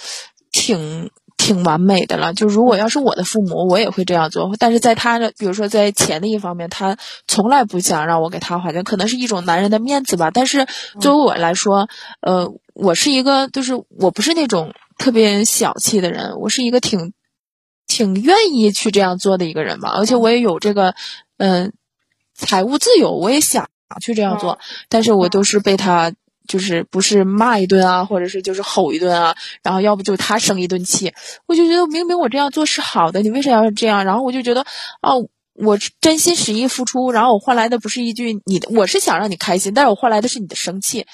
[0.50, 1.10] 挺。
[1.38, 4.50] 挺完美的了，就如果要是我的父母，我也会这样做。
[4.58, 6.96] 但是在他的，比如说在钱的一方面，他
[7.28, 10.32] 从来不想让我给他花钱，可能是一种男人的面子吧。
[10.32, 10.66] 但是
[10.98, 11.88] 作为我来说，
[12.20, 17.12] 呃，我是一个，就是我不是那种特别小气的人，我是一个挺
[17.86, 19.92] 挺愿意去这样做的一个人吧。
[19.96, 20.94] 而且我也有这个，
[21.38, 21.72] 嗯，
[22.34, 23.68] 财务自由，我也想
[24.00, 26.12] 去这样做，但是我都是被他。
[26.48, 31.12] 就是不是骂一顿啊，或者是就是吼一顿啊，然后要不就他生一顿气，
[31.46, 34.04] 我就觉得明明我这样做是好的，你为啥要这样？
[34.04, 34.60] 然后我就觉得，
[35.00, 35.10] 啊，
[35.54, 41.04] 我真心实意付出，然后我换来的不是一句你的，我是想让你开心，但是我换来的是你的生气。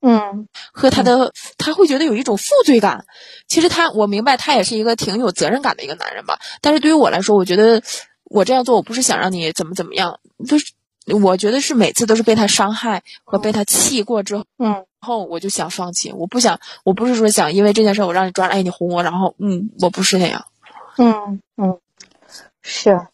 [0.00, 3.06] 嗯，和他的他会觉得有一种负罪感。
[3.48, 6.38] 其实他我明白他也是一个挺有责任感的一个男人吧。
[6.60, 7.82] 但是对于我来说，我觉得
[8.24, 10.72] 我这样做我不是想让你怎么怎么样，就是
[11.22, 16.12] 我觉得是每次都是被他伤害和被他气过之后，嗯，后我就想放弃。
[16.12, 20.44] 我不想，我不是说想因为这件事我让你抓，哎，你哄我，然后嗯，我不是那样。
[20.98, 21.80] 嗯嗯，
[22.62, 23.06] 是，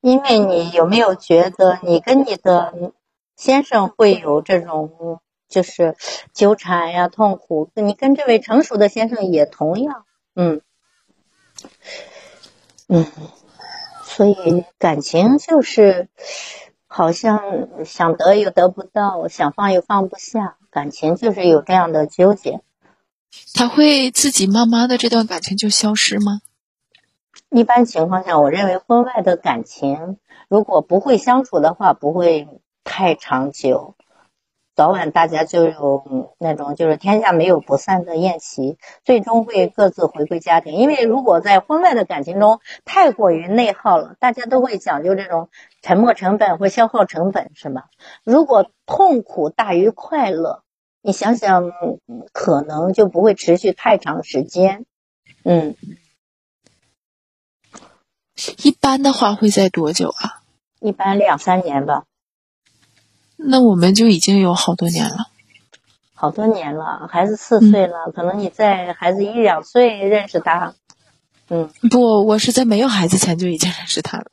[0.00, 2.92] 因为你有没有觉得你跟你的
[3.36, 5.20] 先生会有这种？
[5.52, 5.94] 就是
[6.32, 7.70] 纠缠呀，痛苦。
[7.74, 10.62] 你跟这位成熟的先生也同样，嗯
[12.88, 13.06] 嗯，
[14.02, 16.08] 所以感情就是
[16.86, 22.60] 好像想得又得不到，想放又放不下，感情就是有这样的纠结。
[23.54, 26.40] 他会自己慢慢的这段感情就消失吗？
[27.50, 32.48] 一般情况下，我认为婚外的感情如果不会相处的话，不会
[32.84, 33.94] 太长久。
[34.74, 40.74] 早晚大家就有那种，就是天下没有不散的宴席，最终会各自回归家庭。
[40.74, 45.50] 因为如果在婚外的感情中太过于内耗了，大家都会讲究这种
[45.82, 47.84] 沉没成本或消耗成本，是吗？
[48.24, 50.62] 如果痛苦大于快乐，
[51.02, 51.70] 你想想，
[52.32, 54.86] 可能就不会持续太长时间。
[55.44, 55.76] 嗯，
[58.62, 60.40] 一般的话会在多久啊？
[60.80, 62.04] 一般两三年吧。
[63.44, 65.26] 那我们就已经有好多年了，
[66.14, 67.08] 好多年了。
[67.10, 70.74] 孩子四岁了，可能你在孩子一两岁认识他。
[71.48, 74.24] 嗯，不，我是在没有孩子前就已经认识他了。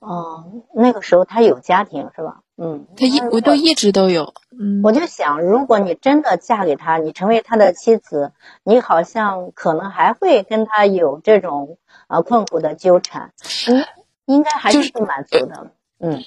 [0.00, 0.44] 哦，
[0.74, 2.40] 那个时候他有家庭是吧？
[2.56, 4.34] 嗯，他一我都一直都有。
[4.50, 13.32] 嗯，我就想，如果你真的嫁给他，你成为他的妻子，你好像可能还会跟他有这种啊困苦的纠缠。
[13.68, 13.84] 嗯，
[14.26, 15.70] 应该还是不满足的。
[15.98, 16.22] 嗯。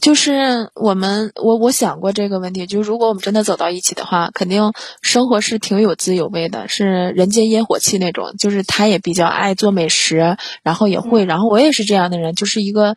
[0.00, 8.34] 就是我们，我我想过这个问题，就是如果我们真的走到一起的话，肯定生活是挺有滋有味的，是人间烟火气那种。
[8.38, 12.94] 就是他也比较爱做美食，然后也会，然后我也是这样的人，就是一个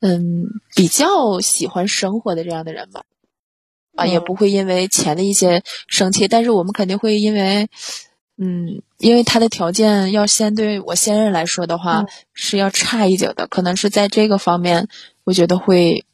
[0.00, 3.02] 嗯比较喜欢生活的这样的人吧。
[3.96, 7.68] 啊，也不会因为钱的一些生气，但是我们肯定会因为，
[8.38, 14.88] 嗯，因为他的条件要先对我现任来说的话是要差一点的，可能是在这个方面。
[15.24, 16.06] 我觉得会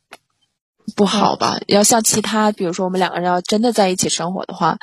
[0.95, 1.59] 不好吧？
[1.67, 4.79] 要像其他，比如说我们两个人要真的在一起生活的话，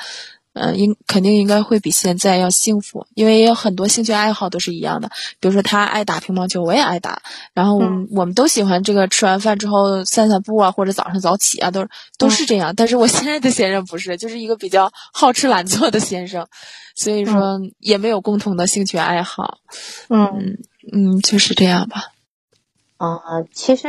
[0.52, 5.10] 嗯，应肯定应该会比现在要幸福，因为也有很多兴趣爱好都是一样的。
[5.40, 7.20] 比如说他爱打乒乓球，我也爱打，
[7.54, 7.76] 然后
[8.12, 11.84] 我们都喜欢这个吃完饭之后散散步啊，或者早上早起啊，都
[12.18, 12.72] 都是这样。
[12.76, 16.46] 但是我现在的先生不是，就是一个比较好吃懒做的先生，
[16.94, 19.58] 所以说也没有共同的兴趣爱好。
[20.08, 20.56] 嗯
[20.92, 22.12] 嗯，就是这样吧。
[22.98, 23.08] 啊，
[23.52, 23.88] 其实。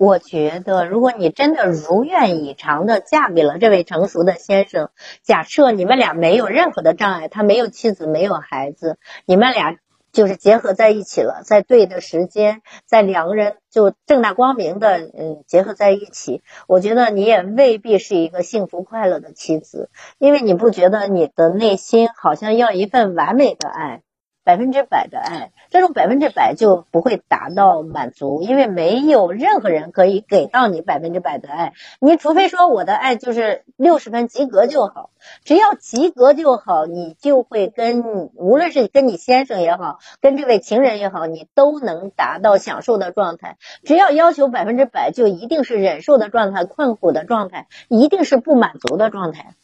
[0.00, 4.88] 我觉得，如果你真的如愿以偿的嫁给了这位成熟的先生，
[5.22, 9.76] 假设你们俩没有任何的障碍，他没有妻子，没有孩子，你们俩
[10.10, 24.00] 就是结合在一起了，在对的时间，在两个人就正大光明的嗯结合在一起，我觉得你也未必是一个幸福快乐的妻子，因为你不觉得你的内心好像要一份完美的爱。
[24.42, 31.74] 百分之百的爱，这种百分之百就不会达到满足，因为没有任何人可以给到你百分之百的爱。
[32.00, 35.10] 你除非说我的爱就是六十分及格就好，
[35.44, 43.56] 只要及格就好，你就会跟无论是跟你先生也好，跟这位情人也好，你都能达到享受的状态。
[43.84, 49.54] 只要要求百分之百，就一定是忍受的状态、困苦的状态，一定是不满足的状态。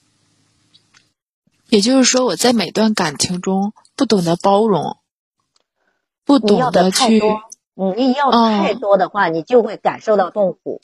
[1.68, 4.98] 也就是说，我在每段感情中不懂得包容，
[6.24, 7.20] 不懂得去，
[7.96, 10.81] 你要太多的话，你就会感受到痛苦。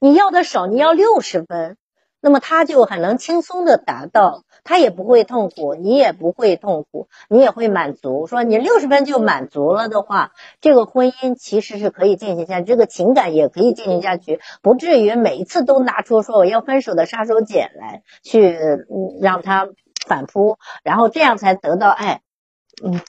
[0.00, 1.76] 你要的少，你要六十分，
[2.20, 8.26] 那么他就很能轻松的达到，他也不会痛苦，你也不会痛苦，你也会满足。
[8.26, 18.58] 说你六十分就满足了的话，这个婚姻其实是可以进行下去，这个情感也可以进行下去，不至于每一次都拿出说我要分手的杀手锏来去
[19.20, 19.68] 让他。
[20.06, 22.20] 反扑，然后这样才得到爱。
[22.84, 23.00] 嗯，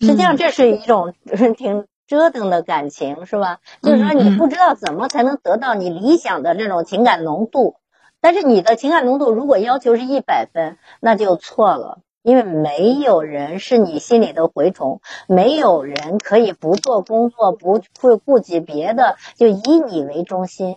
[0.00, 1.14] 实际上这是一种
[1.56, 3.58] 挺折腾的感情，是吧？
[3.82, 7.76] 就是说你不知道怎么才能得到你理想的这种情感浓度。
[8.20, 20.76] 但是你的情感浓度如果要求是一百分，那就错了，因为没有人是你心里的蛔虫，没有人可以不做工作，不会顾及别的，就以你为中心。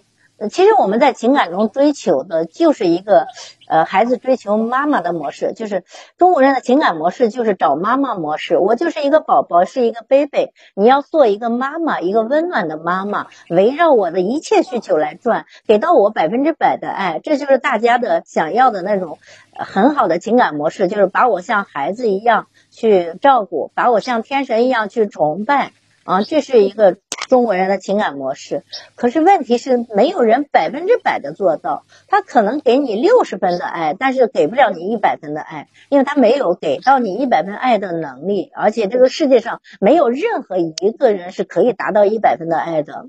[0.49, 3.25] 其实我们在情感中追求的就是一个，
[3.69, 5.85] 呃，孩子追求妈妈的模式，就是
[6.17, 8.57] 中国人的情感模式就是找妈妈模式。
[8.57, 19.19] 我就是一个宝宝，是一个 baby，你要做一个妈妈，一个温暖的妈妈，围绕我的一切需求来转，给到我百分之百的爱，这就是大家的想要的那种
[19.53, 25.71] 很好的情感模式，就是把我像孩子一样去照顾，把我像天神一样去崇拜
[26.03, 26.97] 啊，这是一个。
[27.27, 28.63] 中国人的情感模式，
[28.95, 31.85] 可是问题是没有人百分之百的做到。
[32.07, 38.51] 他可能给你六十分的爱，但是给不了你一百分的爱，因为他没有给到你一百分爱的能力。
[38.53, 43.07] 而且这个世界上没有任何一个人是可以达到一百分的爱的，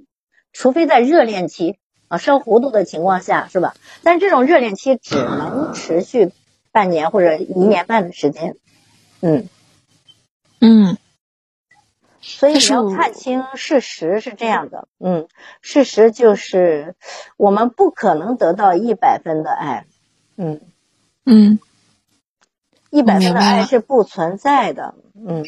[0.53, 3.75] 除非在热恋期啊烧糊涂的情况下，是吧？
[4.03, 6.33] 但这种热恋期只能持续
[6.73, 8.57] 半年或者一年半的时间。
[9.21, 9.49] 嗯
[10.61, 10.97] 嗯。
[12.29, 15.29] 所以你要看清事实是这样的，嗯，
[15.61, 16.97] 事实就是
[17.37, 19.87] 我们不可能得到一百分的爱，
[20.37, 20.61] 嗯
[21.25, 21.61] 嗯，
[22.91, 25.45] 一百分的爱是不存在的，嗯，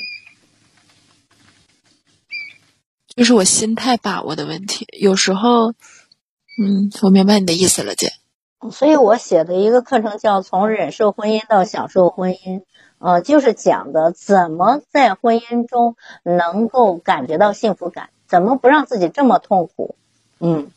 [3.09, 8.13] 就是我心态把握的问题，有时候，嗯，我明白你的意思了，姐。
[8.71, 12.61] 所以我写的一个课程叫《从忍受婚姻到享受婚姻》。
[12.99, 19.95] 呃，就是讲的怎么在婚姻中能够感觉到幸福感，怎么不让自己这么痛苦，
[20.41, 20.71] 嗯。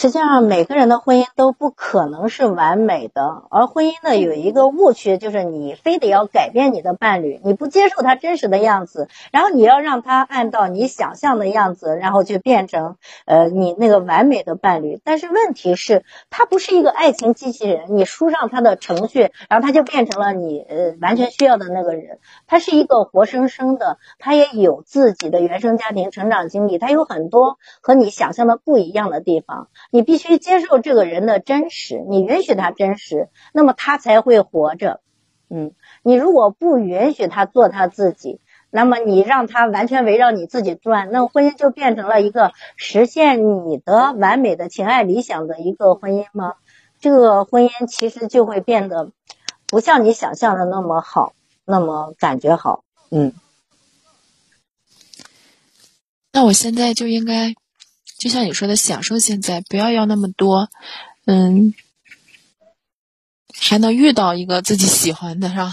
[0.00, 3.42] 实际上，每个人的婚姻都不可能是完美的。
[3.50, 12.94] 而婚姻呢，有一个误区，就是你非得要改变你的伴侣，你不接受他真实的样子，然后你要让他按照你想象的样子，然后就变成
[13.24, 15.00] 呃你那个完美的伴侣。
[15.02, 22.20] 但是问题是，他不是一个爱情机器人，你输上他的程序，然后他就变成了你呃完全需要的那个人。
[22.46, 29.66] 他是一个活生生的，他也有自己的原生家庭成长经历，他有很多和你想象的不一样的地方。
[29.90, 35.00] 你必须接受这个人的真实，你允许他真实，那么他才会活着。
[35.48, 35.72] 嗯，
[36.02, 46.54] 你如果不允许他做他自己，那么你让他完全围绕你自己转，那婚姻就变成了一个实现你的完美的情爱理想的一个婚姻吗？
[47.00, 49.10] 这个婚姻其实就会变得
[49.66, 51.32] 不像你想象的那么好，
[51.64, 52.84] 那么感觉好。
[53.10, 53.32] 嗯，
[56.32, 57.54] 那我现在就应该。
[58.18, 60.68] 就像你说的，享受现在，不要要那么多，
[61.24, 61.72] 嗯，
[63.56, 65.70] 还能遇到一个自己喜欢的，是吧？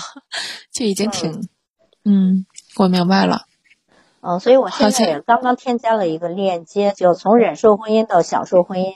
[0.72, 1.50] 就已经挺，
[2.04, 2.46] 嗯，
[2.78, 3.46] 我明白了。
[4.22, 8.94] 嗯，所以我现在也刚刚添加了一个链接，就从忍受婚姻到享受婚姻，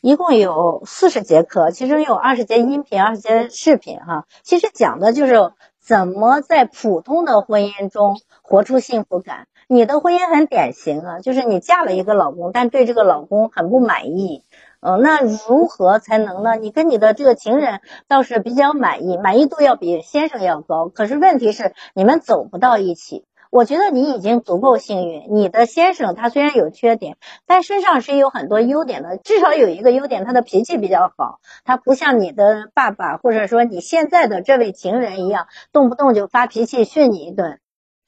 [0.00, 9.48] 一共有四十节课，其中有二十节音频，二十节视频，哈，其实讲的就是怎么在普通的婚姻中活出幸福感。
[9.68, 14.44] 你的婚姻很典型啊，就是你嫁了一个老公，但对这个老公很不满意，
[14.80, 16.54] 嗯，那如何才能呢？
[16.54, 23.24] 你跟你的这个情人倒是比较满意，满意度要比先生要高，可是问题是你们走不到一起。
[23.50, 37.58] 我觉得你已经足够幸运，你的先生他虽然有缺点，但身上是有很多优点的，至少有一个优点，他的脾气比较好，他不像你的爸爸或者说你现在的这位情人一样，动不动就发脾气训你一顿。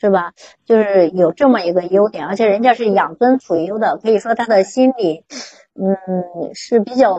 [0.01, 0.33] 是吧？
[0.65, 5.25] 就是有这么一个优点，而且人家是养尊处优的，可以说他的心理，
[5.75, 7.17] 嗯，是比较，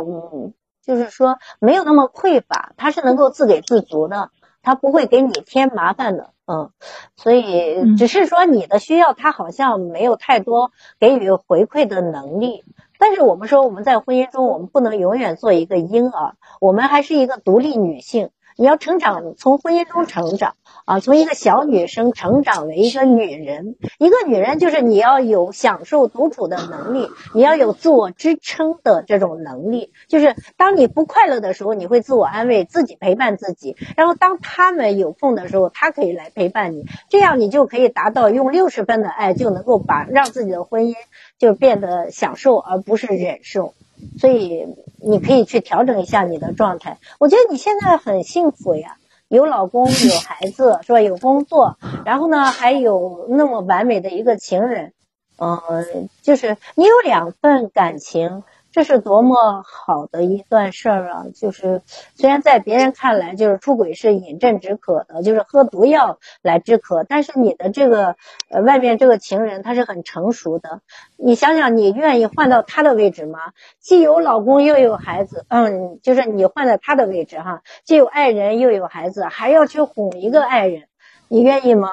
[0.81, 6.71] 就是说没有那么匮乏，他是能够自给自足的，他不会给你添麻烦的，嗯，
[7.17, 12.63] 所以只是说你的需要，他好像没有太多给予回馈的能力。
[12.97, 18.29] 但是我们说我们在婚姻中，我们不能永远做一个婴儿，我们还是一个独立女性。
[18.59, 23.77] 你要成长，从婚姻中成长啊，从一个小女生成长为一个女人。
[23.97, 29.93] 一个女人就是你要有享受独处的能力，你要有自我支撑的这种能力。
[30.09, 33.77] 就是当你不快乐的时候，你会自我安慰，自己陪伴自己。
[33.95, 40.95] 然后当他们有空的时候，他可以来陪伴你，这样你就可以达到用六十分的爱就能够把让自己的婚姻
[41.37, 43.73] 就变得享受，而不是忍受。
[44.19, 44.65] 所以
[45.01, 46.97] 你可以去调整一下你的状态。
[47.19, 48.97] 我觉得你现在很幸福呀，
[49.27, 51.01] 有老公， 有孩子，是吧？
[51.01, 54.93] 有工作，然后呢，还有那么完美的一个情人，
[55.37, 58.43] 嗯，就是你有两份感情。
[58.71, 61.25] 这是多么好的一段事儿啊！
[61.33, 61.81] 就是
[62.15, 68.15] 虽然在别人看来，就是出轨是饮鸩止渴的，就是喝毒药来止渴，但是你的这个
[68.47, 70.81] 呃外面这个情人他是很成熟的。
[71.17, 73.39] 你想想，你愿意换到他的位置吗？
[73.79, 80.83] 既有老公又有孩子，嗯，就是你换在他的位置哈，既有爱人又有孩子，还要去哄一个爱人，
[81.27, 81.89] 你愿意吗？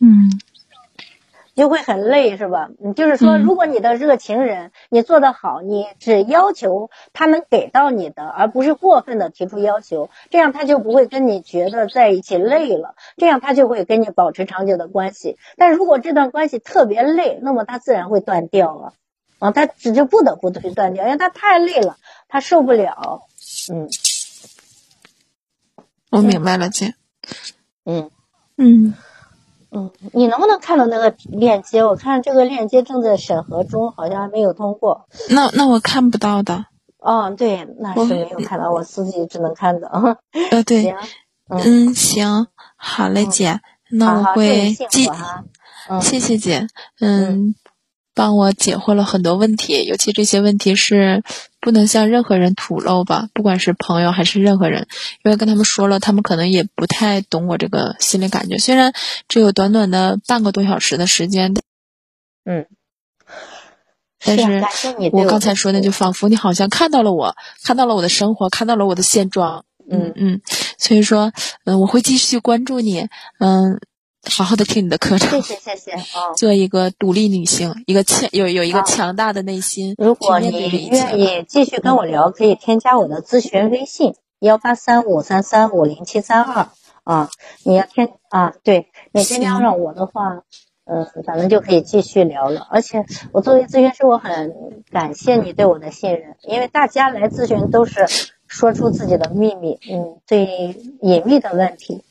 [0.00, 0.28] 嗯。
[1.54, 2.70] 就会很累，是吧？
[2.78, 15.36] 你，就是说，如果你的这个情人你做得好，你只要求他能给到你的，而不是过分的提出要求，这样他就不会跟你觉得在一起累了，这样他就会跟你保持长久的关系。
[15.56, 18.94] 但如果这段关系特别累，那么他自然会断掉了，
[19.38, 21.96] 啊，他只就不得不去断掉，因为他太累了，
[22.28, 23.22] 他受不了。
[23.72, 23.88] 嗯，
[26.10, 26.94] 我明白了，姐。
[27.84, 28.10] 嗯
[28.56, 28.86] 嗯。
[28.86, 28.94] 嗯，
[30.12, 31.84] 你能不能看到那个链接？
[31.84, 35.06] 我看这个链接正在审核中，好像还没有通过。
[35.30, 36.66] 那那我看不到的。
[36.98, 39.88] 哦，对，那是没有看到，我自己只能看到。
[40.50, 40.94] 呃，对，
[41.48, 42.46] 嗯，行，
[42.76, 43.60] 好嘞，姐，
[43.90, 45.08] 那我会记。
[46.00, 46.66] 谢谢姐，
[47.00, 47.54] 嗯。
[48.12, 51.22] 帮我解惑了很多问题，尤其这些问题是
[51.60, 54.88] 不能向任何人吐露吧，不管是朋友还是任何人，
[55.22, 58.58] 因为跟他们说了，他们可能也不太懂我这个心理感觉。
[58.58, 58.92] 虽然
[59.28, 61.54] 只有短短的半个多小时的时间，
[62.44, 62.66] 嗯，
[64.24, 64.64] 但是
[65.12, 70.40] 我刚才说的就仿佛你好像看到了我，看到了我的生活，看到了我的现状，嗯嗯，
[70.78, 71.32] 所以说，
[71.64, 73.08] 嗯，我会继续关注你，
[73.38, 73.80] 嗯。
[74.22, 76.34] 好好的听你的课程，谢谢谢谢啊！
[76.36, 79.94] 做一个独立女性，一个强有有一个强大的内心。
[79.96, 80.50] 如果你
[80.90, 86.68] 愿意继续跟我聊，可以添加我的咨询微信幺八三五三三五零七三二
[87.02, 87.30] 啊。
[87.64, 90.42] 你要添啊，对你添加上我的话，
[90.84, 92.66] 嗯，咱们就可以继续聊了。
[92.70, 94.54] 而且我作为咨询师，我很
[94.90, 98.06] 感谢你对我的信任，因为大家来咨询都是
[98.46, 102.04] 说出自己的秘密，嗯，最隐秘的问题。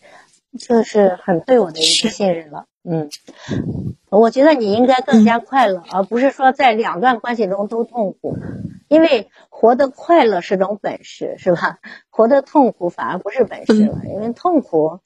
[0.58, 3.10] 这是很对我的一个信任了，嗯，
[4.10, 8.36] 我觉得你应该更加快乐，而不是说在两段关系中都痛苦，
[8.88, 11.78] 因为活得快乐是种本事，是吧？
[12.10, 15.00] 活得痛苦反而不是本事了，因为痛苦，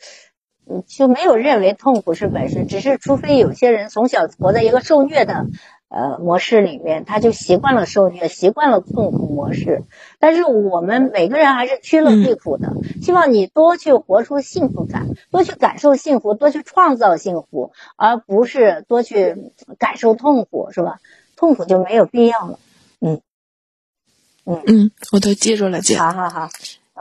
[0.66, 5.48] 嗯，就没有认为痛苦是本事，只是除非有些人从小活在一个受虐的。
[5.94, 9.84] 呃，模式里面他就习惯了受虐，习惯了痛苦模式。
[10.20, 20.98] 但是我们每个人还是趋乐避苦的，希望你多去活出幸福感，多去感受幸福，多去创造幸福，而不是多去感受痛苦，是吧？
[21.36, 22.58] 痛苦就没有必要了。
[23.00, 23.22] 嗯
[24.46, 25.96] 嗯嗯，我都记住了，姐。
[25.98, 26.50] 好好好。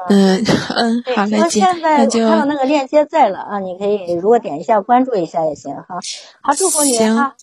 [0.09, 0.45] 嗯
[0.77, 1.61] 嗯，好嘞，姐。
[1.61, 5.99] 现在我看到那个链接在了啊，你可以如果点一下关注一下也行哈。
[6.43, 7.37] 好，祝福你哈。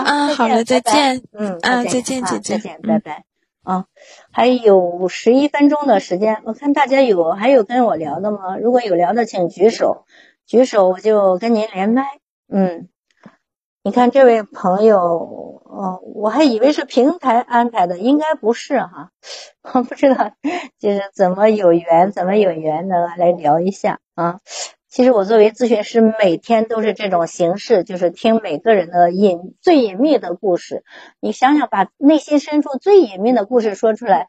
[0.00, 1.22] 啊，好了，再见。
[1.32, 3.24] 嗯，啊，再见，姐姐，再见，拜拜。
[3.62, 3.84] 啊，
[4.32, 8.56] 还有十一分钟的时间，我看大家有还有跟我聊的吗？
[8.56, 10.06] 如果有聊的，请举手，
[10.46, 12.04] 举手我就跟您连麦。
[12.48, 12.88] 嗯，
[13.82, 19.10] 你看这位朋友，哦，我还以为是平台安排的，应该不是哈，
[19.74, 20.32] 我不知道，
[20.78, 24.40] 就是怎么有缘，怎么有缘的来聊一下啊。
[24.92, 30.84] 其实我作为咨询师，每天都是这种形式，就是听每个人的隐最隐秘的故事。
[31.18, 34.26] 你想想，把内心深处最隐秘的故事说出来，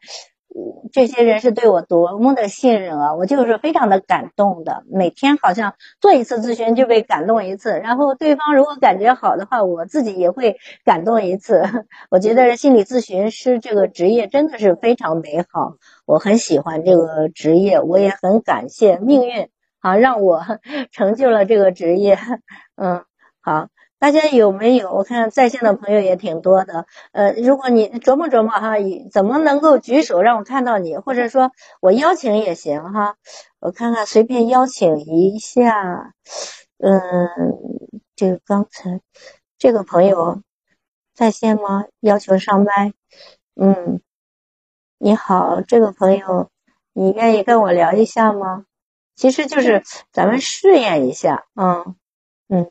[0.90, 3.14] 这些人是对我多么的信任啊！
[3.14, 4.84] 我就是非常的感动的。
[4.90, 11.60] 每天好像做一次咨询就被感动一次，然后对方如果感觉好的话，我自己也会感动一次。
[12.10, 15.74] 我觉得心理咨询师这个职业真的是非常美好，
[16.06, 19.50] 我很喜欢这个职业，我也很感谢命运。
[19.84, 20.42] 好，让我
[20.92, 22.18] 成就了这个职业。
[22.76, 23.04] 嗯，
[23.42, 23.68] 好，
[23.98, 24.90] 大家有没有？
[24.94, 26.86] 我看在线的朋友也挺多的。
[27.12, 28.76] 呃，如果你琢磨琢磨哈，
[29.12, 31.50] 怎么能够举手让我看到你，或者说
[31.82, 33.16] 我邀请也行哈。
[33.60, 36.14] 我看看，随便邀请一下。
[36.78, 37.02] 嗯，
[38.16, 39.02] 这个刚才
[39.58, 40.40] 这个朋友
[41.14, 41.84] 在线吗？
[42.00, 42.94] 要求上麦。
[43.54, 44.00] 嗯，
[44.96, 46.48] 你好，这个朋友，
[46.94, 48.64] 你愿意跟我聊一下吗？
[49.16, 51.94] 其实就是咱们试验一下，嗯
[52.48, 52.70] 嗯，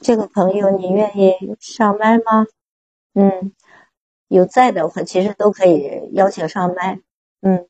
[0.00, 2.46] 这个朋友你愿意上麦吗？
[3.14, 3.52] 嗯，
[4.28, 7.00] 有在的话其实都可以邀请上麦，
[7.40, 7.66] 嗯，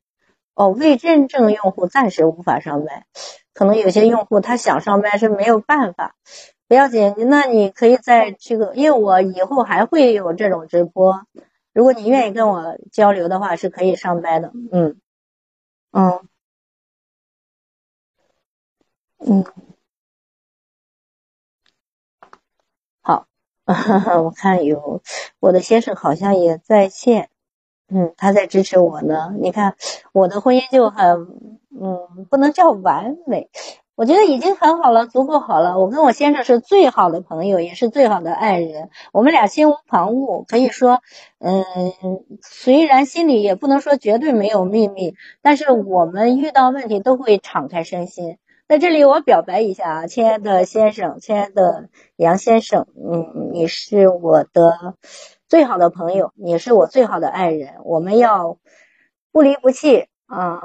[0.54, 3.06] 哦，未认证用户暂时无法上麦，
[3.54, 6.14] 可能有些用户他想上麦是没有办法，
[6.68, 11.22] 不要紧，那你可以在这个，因为我以后还会有这种直播，
[11.72, 14.96] 如果你愿意跟我交流的话，是可以上麦的，嗯
[15.92, 16.20] 嗯。
[19.24, 19.44] 嗯，
[23.02, 23.26] 好，
[24.24, 25.00] 我看有
[25.38, 27.30] 我的先生好像也在线，
[27.88, 29.32] 嗯，他在支持我呢。
[29.40, 29.76] 你看
[30.12, 31.06] 我的婚姻就很，
[31.80, 33.48] 嗯，不能叫完美，
[33.94, 35.78] 我觉得已经很好了，足够好了。
[35.78, 41.00] 我跟我先生是最好的朋友，也是最好的爱人，我们俩心无旁骛，可以说，
[41.38, 41.64] 嗯，
[42.42, 48.38] 虽然心里也不能说绝对没有秘密，但是我们遇到问题都会敞开身心。
[48.68, 54.96] 在这里我表白一下啊，亲爱的先生，亲爱的杨先生，嗯，你是我的
[55.46, 58.58] 最好的朋友，你是我最好的爱人，我们要
[59.30, 60.60] 不离不弃啊，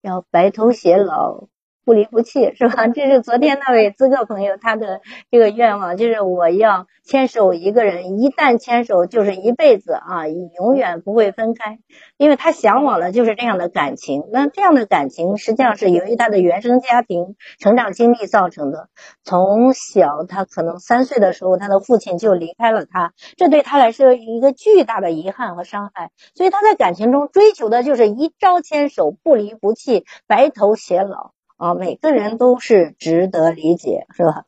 [0.00, 1.48] 要白头偕老。
[1.88, 2.86] 不离不弃是吧？
[2.88, 11.78] 这是昨天那位资格朋友他的这个愿望，就是我要牵手一个人，一旦牵手就是一辈子啊，永远不会分开，
[12.18, 14.24] 因为他向往的就是这样的感情。
[14.30, 18.90] 那这样的感情实际上是由于他的原生家庭成长经历造成的。
[19.24, 26.10] 从小他可能三岁的时候，他的父亲就离开了他，这对他来说一个巨大的遗憾和伤害。
[26.34, 31.32] 所以他在感情中追求的就是一朝牵手，不离不弃，白头偕老。
[31.58, 34.44] 啊，每个人都是值得理解，是吧？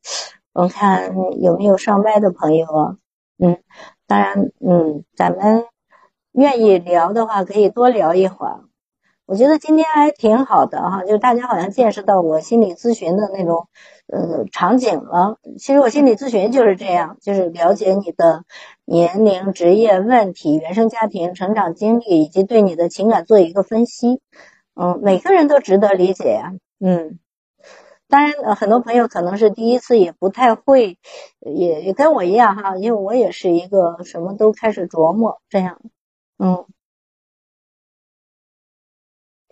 [0.53, 2.97] 我看有没有上麦的朋友啊？
[3.39, 3.59] 嗯，
[4.07, 5.65] 当然，嗯，咱们
[6.33, 8.61] 愿意聊的话，可以多聊一会儿。
[9.27, 13.69] 我觉得今天还挺好的哈，就大家好像见识到我心理咨询的那种
[14.07, 15.39] 呃场景了。
[15.59, 18.45] 其实我心理咨询就是这样，就是了解你的
[18.85, 24.21] 年龄、职业、问题、原生家庭、成长经历，以及对你的情感做一个分析。
[24.75, 26.53] 嗯，每个人都值得理解呀。
[26.81, 27.19] 嗯，
[28.09, 30.99] 当然，呃，很多朋友可能是第一次，也不太会，
[31.41, 35.81] 也也跟我一样哈，因为我也是一个什么都开始琢磨这样，
[36.39, 36.67] 嗯，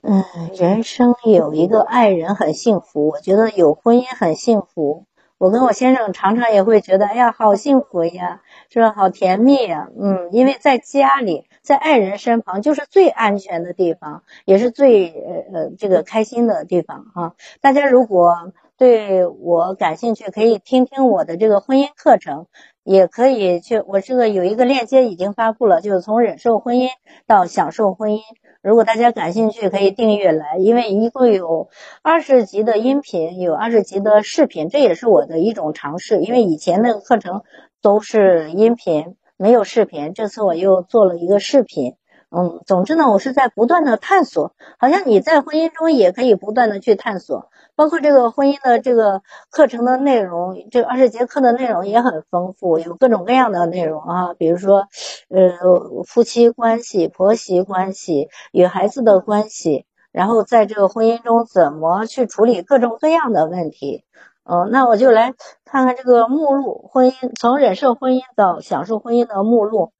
[0.03, 0.25] 嗯，
[0.55, 5.08] 人生有一个爱人很幸福，我觉得有婚姻很幸福。
[5.39, 8.93] 我跟我先生常常也会觉得，哎呀，好幸福呀，是吧？
[8.93, 17.35] 好甜蜜呀，嗯，因为在家里，在爱人身旁，就是最安全的地方，也是最呃呃这个开心的地方哈。
[17.61, 22.47] 大家如果对我感兴趣，可以听听我的这个婚姻课程，
[22.83, 26.89] 也可以去，我这个有一个链接已经发布了，就是从忍受婚姻
[27.29, 28.21] 到享受婚姻。
[28.61, 31.69] 如果大家感兴趣，可以订阅来，因为一共有
[32.03, 36.21] 二十集的音频，有二十集的视频，这也是我的一种尝试。
[36.21, 37.43] 因为以前那个课程
[37.83, 41.95] 都是音频，没有视频，这次我又做了一个视频。
[42.31, 47.51] 嗯，总之呢，我是在不断的探索，好像你在婚姻中也可以不断的去探索。
[47.79, 54.89] 包括这个婚姻的这个课程的内容，这二十节课的内容也很丰富，有各种各样的内容啊，比如说，
[55.29, 64.05] 呃，夫妻关系、婆媳关系、与孩子的关系，然后在这个婚姻中怎么去处理各种各样的问题。
[64.43, 69.93] 嗯，那我就来看看这个目录，婚姻从忍受婚姻到享受婚姻的目录。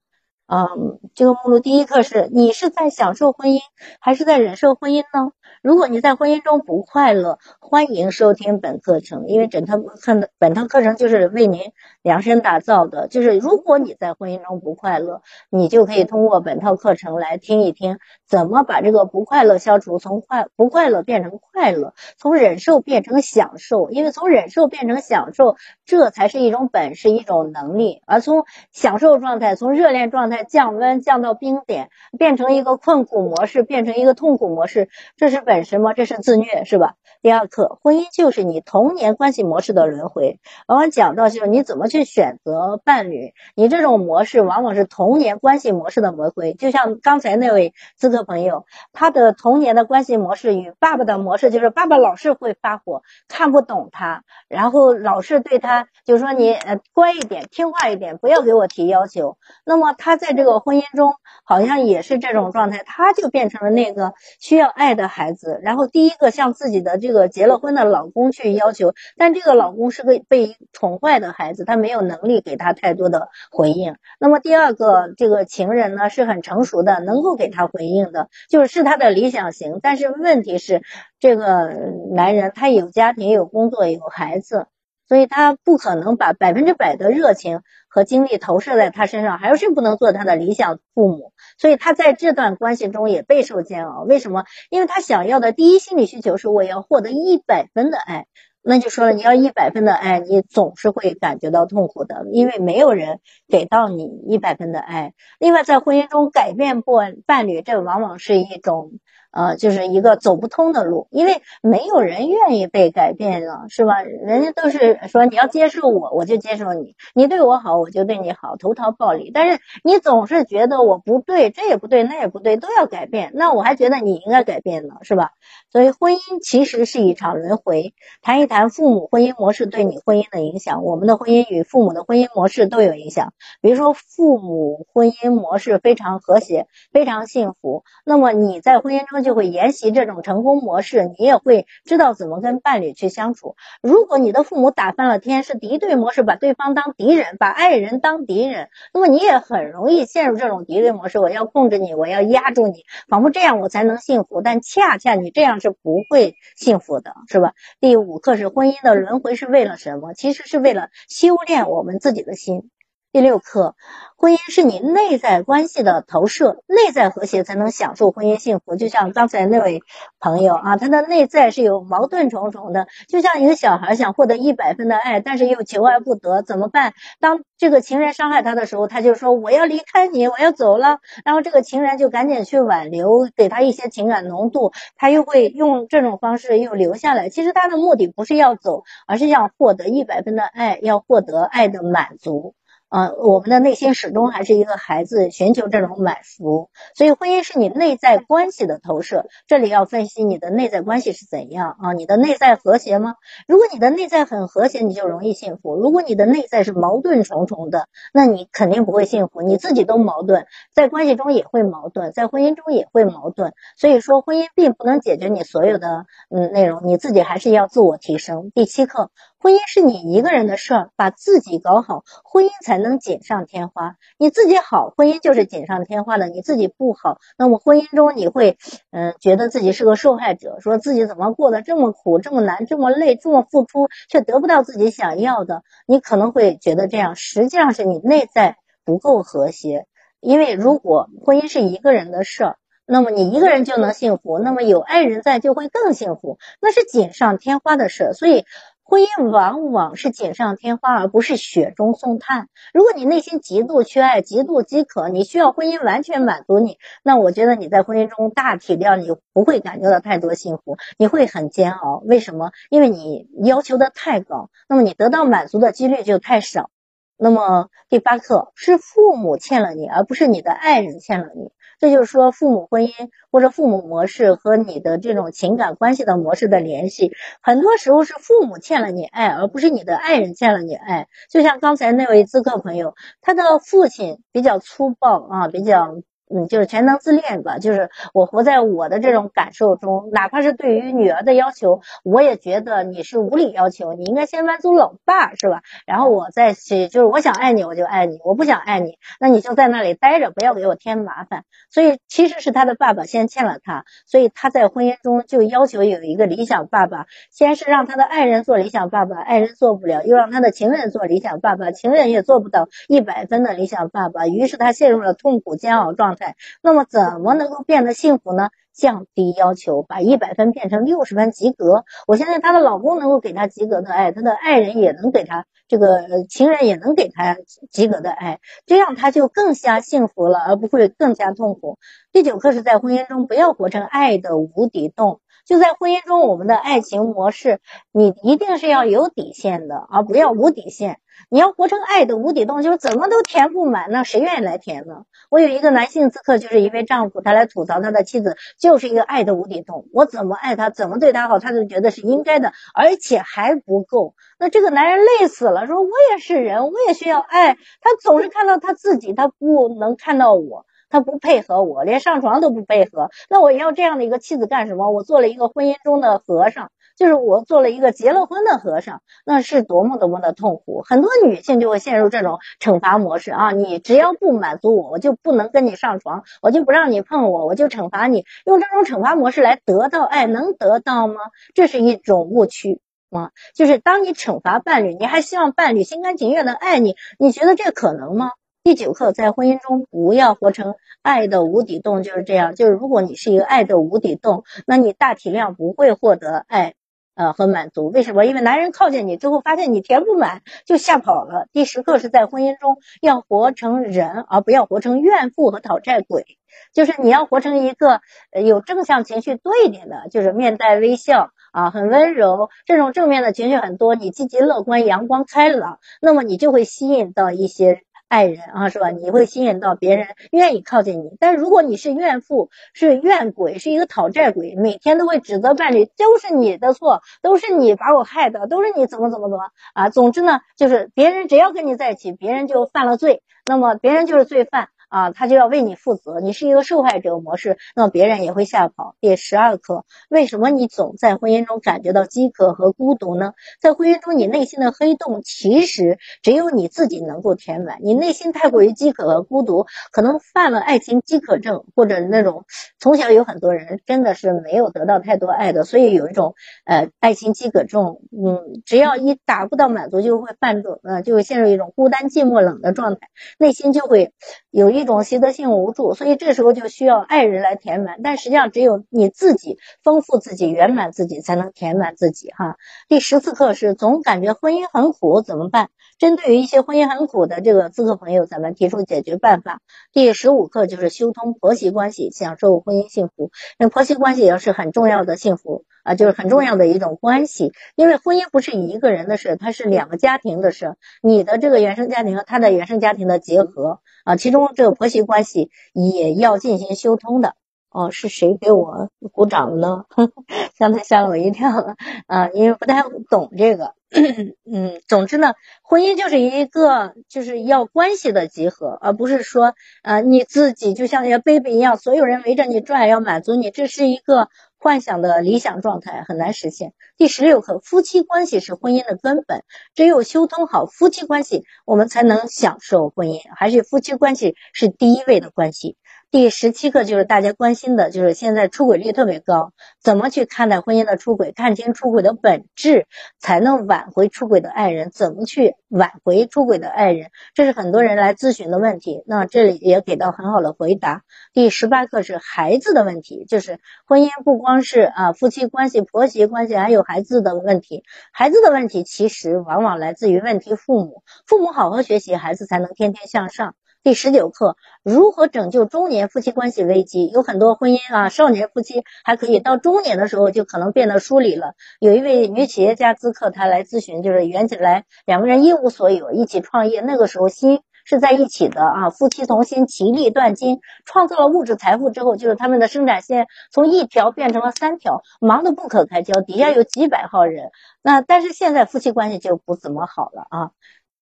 [0.47, 3.59] 嗯，这个目录第一课是你是在享受婚姻
[4.01, 5.31] 还是在忍受婚姻呢？
[5.61, 13.09] 如果你在婚姻中不快乐，欢迎收听本课程，因为整套课的本套课程就是为您量身打造的。
[13.09, 23.89] 就是如果你在婚姻中不快乐，你就可以通过本套课程来听一听，怎么把这个不快乐消除，从快不快乐变成快乐，从忍受变成享受。
[23.89, 28.01] 因为从忍受变成享受，这才是一种本事，一种能力。
[28.05, 34.87] 而从享受状态，从热恋状态降温降到冰点，变成一个困苦模式，变成一个痛苦模式，
[35.17, 35.48] 这是。
[35.49, 35.93] 本身吗？
[35.93, 36.93] 这是自虐是吧？
[37.23, 40.39] 第二课，婚姻就是你童年关系模式的轮回。
[40.67, 46.53] 往往讲到就是你怎么去选择伴侣，你这种模式往往是童年关系模式的轮回。
[46.53, 59.35] 就像刚才那位咨客朋友，他的童年的关系模式与爸爸的模式就是爸爸老是会发火，看不懂他，然后老是对他就说你呃乖一点，听话一点，不要给我提要求。
[59.65, 65.38] 那么他在这个婚姻中好像也是这种状态，他就变成了那个需要爱的孩子。
[65.61, 73.95] 然后第一个向自己的这个结了婚的老公去要求，但这个老公是个被宠坏的孩子，他没有能力给他太多的回应。
[74.19, 79.79] 那么第二个这个情人呢是很成熟的，能够给他回应的，就是是他的理想型。
[79.81, 80.81] 但是问题是，
[81.19, 81.69] 这个
[82.11, 84.67] 男人他有家庭、有工作、有孩子，
[85.09, 87.59] 所以他不可能把百分之百的热情。
[87.91, 94.03] 和精力投射在他身上，还是不能做他的理想父母，所以他在这段关系中也备受煎熬。
[94.03, 94.43] 为什么？
[94.69, 98.27] 因为他想要的第一心理需求是我要获得一百分的爱，
[98.61, 105.13] 那就说了，你要一百分的爱，你总是会感觉到痛苦的，因为没有人给到你一百分的爱。
[105.39, 108.91] 另外，在婚姻中改变不伴侣，这往往是一种。
[109.31, 114.01] 呃，就是一个走不通的路，因为没有人愿意被改变了，是吧？
[114.01, 119.29] 人家都是说你要接受我，我就接受你；你对我好，我就对你好，投桃报李。
[119.31, 125.29] 但是你总是觉得我不对，这也不对，那也不对，都要改变，那我还觉得你应该改变呢，是吧？
[125.71, 127.93] 所以婚姻其实是一场轮回。
[128.23, 133.33] 谈一谈父母婚姻模式对你婚姻的影响，我们的婚姻与父母的婚姻模式都有影响。
[133.61, 139.18] 比如说，父母婚姻模式非常和谐，非常幸福，那么你在婚姻中。
[139.21, 143.55] 就会沿袭这种成功模式，你也会知道怎么跟伴侣去相处。
[143.81, 151.19] 如果你的父母打翻了天，是敌对模式，把对方当敌人，把爱人当敌人，那么你也很容易陷入这种敌对模式。
[151.19, 154.41] 我要控制你，我要压住你，仿佛这样我才能幸福。
[154.41, 157.53] 但恰恰你这样是不会幸福的，是吧？
[157.79, 160.13] 第五课是婚姻的轮回是为了什么？
[160.13, 162.69] 其实是为了修炼我们自己的心。
[163.11, 163.73] 第六课，
[164.17, 168.75] 婚姻是你内在关系的投射，内在和谐才能享受婚姻幸福。
[168.75, 169.81] 就像刚才那位
[170.19, 176.93] 朋友啊，他的内在是有矛盾重重的，就像一个小孩想获得一百分的爱，但是又求而不得，怎么办？
[177.19, 180.99] 当这个情人伤害他的时候，他就说我要离开你，我要走了。
[181.25, 187.29] 然后这个情人就赶紧去挽留，给他一些情感浓度，他又会用这种方式又留下来。
[187.29, 192.53] 其实他的目的不是要走，而是要获得一百分的爱，要获得爱的满足。
[192.89, 196.71] 呃，我们的内心始终还是一个孩子，寻求这种满足。
[196.95, 199.27] 所以，婚姻是你内在关系的投射。
[199.45, 201.93] 这里要分析你的内在关系是怎样啊？
[201.93, 203.13] 你的内在和谐吗？
[203.47, 209.43] 如果你的内在很和谐，你就容易幸福；如果你的内在是矛盾重重的，那你肯定不会幸福。
[209.43, 213.53] 你自己都矛盾，在关系中也会矛盾，在婚姻中也会矛盾。
[213.77, 218.51] 所以说，婚姻并不能解决你所有的嗯内容，你自己还是要自我提升。
[218.55, 219.11] 第七课。
[219.41, 223.95] 婚姻是你一个人的事儿，把自己搞好，婚姻才能锦上添花。
[224.17, 228.57] 你自己好，婚姻就是锦上添花的；你自己不好，那么婚姻中你会，
[228.91, 235.63] 嗯，觉得自己是个受害者，说自己怎么过得这么苦、这么难、这么累、这么付出，却得不到自己想要的。
[235.87, 239.85] 你可能会觉得这样，实际上是你内在不够和谐。
[240.19, 248.13] 因为如果婚姻是一个人的事儿，那么你一个人就能幸福，那么有爱人在就会更幸福，那是锦上添花的事儿。
[248.13, 248.43] 所以。
[248.89, 252.49] 婚姻往往是锦上添花，而不是雪中送炭。
[252.73, 262.01] 如果你内心极度缺爱、极度饥渴，你需要婚姻完全满足你，那我觉得你在婚姻中大体量你不会感觉到太多幸福，你会很煎熬。
[262.03, 262.49] 为什么？
[262.71, 266.71] 因为你要求的太高，那么你得到满足的几率就太少。
[267.15, 271.51] 那么第八课是父母欠了你，而不是你的爱人欠了你。
[271.79, 272.91] 这就是说，父母婚姻
[273.31, 277.11] 或者父母模式和你的这种情感关系的模式的联系，
[277.41, 281.07] 很多时候是父母欠了你爱，而不是你的爱人欠了你爱。
[281.29, 285.95] 就像刚才那位咨客朋友，他的父亲比较粗暴啊，比较。
[286.31, 295.63] 嗯，就是全能自恋吧，就是我活在我的这种感受中，哪怕是对于女儿的要求，我也觉得你是无理要求，你应该先满足老爸，是吧？
[295.87, 301.45] 然后我再去，就是我想爱你，我就爱你；我不想爱你，那你就在那里待着，不要给我添麻烦。
[301.71, 316.18] 所以其实是他的爸爸先欠了他，所以他在婚姻中就要求有一个理想爸爸，先是让他的爱人做理想爸爸，爱人做不了，又让他的情人做理想爸爸，情人也做不到一百分的理想爸爸，于是他陷入了痛苦煎熬状态。
[316.61, 318.49] 那么怎么能够变得幸福呢？
[318.71, 321.83] 降低要求，把一百分变成六十分及格。
[322.07, 327.35] 我相信她的老公能够给她及格的爱，她的爱人也能给她这个情人也能给她
[327.69, 331.77] 及格的爱，这样她就更加幸福了，而不会更加痛苦。
[332.13, 335.19] 第九课是在婚姻中不要活成爱的无底洞。
[335.49, 337.59] 就在婚姻中，我们的爱情模式，
[337.91, 340.99] 你一定是要有底线的，而不要无底线。
[341.27, 345.05] 你要活成爱的无底洞，就是怎么都填不满，那谁愿意来填呢？
[345.31, 349.87] 我有一个男性咨客，就是一位丈夫，他来吐槽他的妻子就是一个爱的无底洞。
[349.91, 354.13] 我怎么爱他，怎么对他好，他就觉得是应该的，而且还不够。
[354.37, 357.55] 那这个男人累死了，说我也是人，我也需要爱。
[357.55, 360.67] 他总是看到他自己，他不能看到我。
[360.89, 364.89] 他不配合我，连上床都不配合，那我要这样的一个妻子干什么？
[364.91, 370.81] 我做了一个婚姻中的和尚，就是我做了一个结了婚的和尚，那是多么多么的痛苦。
[370.85, 373.51] 很多女性就会陷入这种惩罚模式啊！
[373.51, 378.25] 你只要不满足我，我就不能跟你上床，我就不让你碰我，我就惩罚你。
[378.45, 381.15] 用这种惩罚模式来得到爱，能得到吗？
[381.53, 382.81] 这是一种误区
[383.11, 383.31] 啊！
[383.55, 388.31] 就是当你惩罚伴侣，你还希望伴侣心甘情愿的爱你，你觉得这可能吗？
[388.69, 392.53] 第九课，在婚姻中不要活成爱的无底洞，就是这样。
[392.53, 396.75] 就是如果你是一个爱的无底洞，那你大体量不会获得爱，
[397.15, 397.89] 呃和满足。
[397.89, 398.27] 为什么？
[398.27, 401.47] 因为男人靠近你之后，发现你填不满，就吓跑了。
[401.51, 406.37] 第十课是在婚姻中要活成人，而不要活成怨妇和讨债鬼。
[406.71, 408.01] 就是你要活成一个
[408.39, 417.81] 有正向情绪多一点的，就是面带微笑啊，很温柔，这种正面的情绪很多，你积极乐观、阳光开朗，那么你就会吸引到一些。
[418.09, 418.89] 爱人啊，是吧？
[418.89, 421.11] 你会吸引到别人愿意靠近你。
[421.19, 429.89] 但如果你是怨妇，是怨鬼，是一个讨债鬼，每天都会指责伴侣，都是你的错，都是你把我害的，都是你怎么怎么怎么啊。
[429.89, 438.95] 总之呢，就是别人只要跟你在一起，别人就犯了罪，那么别人就是罪犯啊，他就要为你负责，你是一个受害者模式，那么别人也会吓跑。
[438.99, 443.33] 第十二课，为什么你总在婚姻中感觉到饥渴和孤独呢？
[443.61, 447.77] 在婚姻中，你内心的黑洞其实只有你自己能够填满。
[447.81, 452.45] 你内心太过于饥渴和孤独，可能犯了爱情饥渴症，或者那种
[452.79, 456.33] 从小有很多人真的是没有得到太多爱的，所以有一种
[456.65, 457.97] 呃爱情饥渴症。
[458.11, 464.13] 嗯，只要一达不到满足，就会犯种呃就会陷入一种孤单、寂寞、冷的状态，内心就会
[464.49, 467.99] 有一一种习得性无助，所以这时候就需要爱人来填满。
[468.01, 472.55] 但实际上，只有你自己丰富自己、圆满自己，才能填满自己哈。
[472.87, 475.69] 第十四课是总感觉婚姻很苦，怎么办？
[475.97, 479.59] 针对于一些婚姻很苦的这个咨客朋友，咱们提出解决办法。
[479.91, 483.31] 第十五课就是修通婆媳关系，享受婚姻幸福。
[483.57, 485.65] 那婆媳关系也是很重要的幸福。
[485.81, 490.75] 啊，就是很重要的一种关系，因为婚姻不是一个人的事，它是两个家庭的事。
[491.01, 497.35] 你的这个原生家庭和他的原生家庭的结合啊，其中这婆媳关系也要进行修通的。
[497.71, 499.85] 哦，是谁给我鼓掌呢？
[500.57, 501.75] 刚才吓了我一跳了
[502.07, 503.75] 啊，因为不太懂这个。
[504.51, 509.53] 嗯，总之呢，婚姻就是一个就是要关系的集合，而不是说
[509.83, 514.29] 呃你自己就像一个 baby 一样，所有人围着你转，要满足你，这是一个。
[514.59, 516.73] 幻想的理想状态很难实现。
[516.97, 519.43] 第十六课，夫妻关系是婚姻的根本，
[519.73, 525.77] 只有修通好夫妻关系，我们才能享受婚姻，还是夫妻关系是第一位的关系。
[526.11, 531.31] 第十七课就是大家关心的，就是现在出轨率特别高，怎么去看待婚姻的出轨？
[531.31, 532.87] 看清出轨的本质，
[533.19, 534.89] 才能挽回出轨的爱人。
[534.89, 537.11] 怎么去挽回出轨的爱人？
[537.35, 539.03] 这是很多人来咨询的问题。
[539.05, 541.03] 那这里也给到很好的回答。
[541.31, 547.83] 第十八课是孩子的问题，就是婚姻不光是啊夫妻关系、婆媳关系，还有孩子的问题。
[548.11, 553.55] 孩子的问题其实往往来自于问题父母，父母好好学习，孩子才能天天向上。
[553.81, 557.07] 第十九课，如何拯救中年夫妻关系危机？
[557.07, 561.53] 有很多婚姻啊，少年夫妻还可以，到中年的时候就可能变得疏离了。
[561.79, 577.49] 有一位女企业家咨客，她来咨询，就是缘起来两个人一无所有，一起创业，那个时候心是在一起的啊，夫妻同心，其利断金，创造了物质财富之后，就是他们的生产线从一条变成了三条，忙得不可开交，底下有几百号人。
[577.81, 580.51] 那但是现在夫妻关系就不怎么好了啊。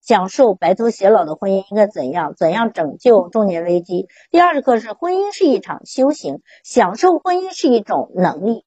[0.00, 2.32] 享受白头偕老的婚姻应该怎样？
[2.34, 4.08] 怎样拯救中年危机？
[4.30, 8.64] 第二课是婚姻是一场修行，享受婚姻是一种能力，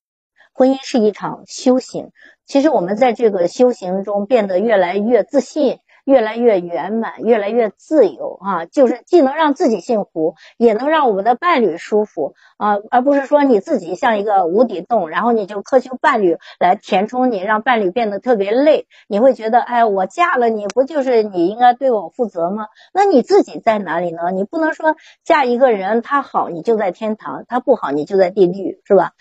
[0.53, 2.11] 婚姻是一场修行。
[2.45, 5.79] 其实我们在这个修行中变得越来越自信。
[6.05, 8.65] 越来越圆满，越来越自由啊！
[8.65, 18.87] 就是既能让自己幸福，也能让我们的伴侣舒服啊，而不是说你自己像一个无底洞，然后你就苛求伴侣来填充你，让伴侣变得特别累。
[19.07, 22.67] 你会觉得，哎，我嫁了你不就是你应该对我负责吗？
[22.93, 24.31] 那你自己在哪里呢？
[24.31, 29.11] 你不能说嫁一个人他好你就在天堂，他不好你就在地狱，是吧？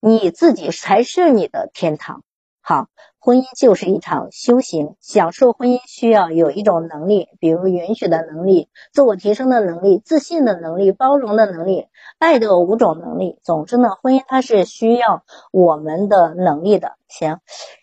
[0.00, 2.22] 你自己才是你的天堂。
[2.60, 2.86] 好，
[3.26, 4.94] 婚姻就是一场修行。
[5.00, 11.88] 享受婚姻需要有一种能力，比如允许的能力、自我提升的能力、自信的能力、包容的能力、
[12.20, 13.40] 爱的五种能力。
[13.42, 16.92] 总之呢，婚姻它是需要我们的能力的。
[17.08, 17.40] 行，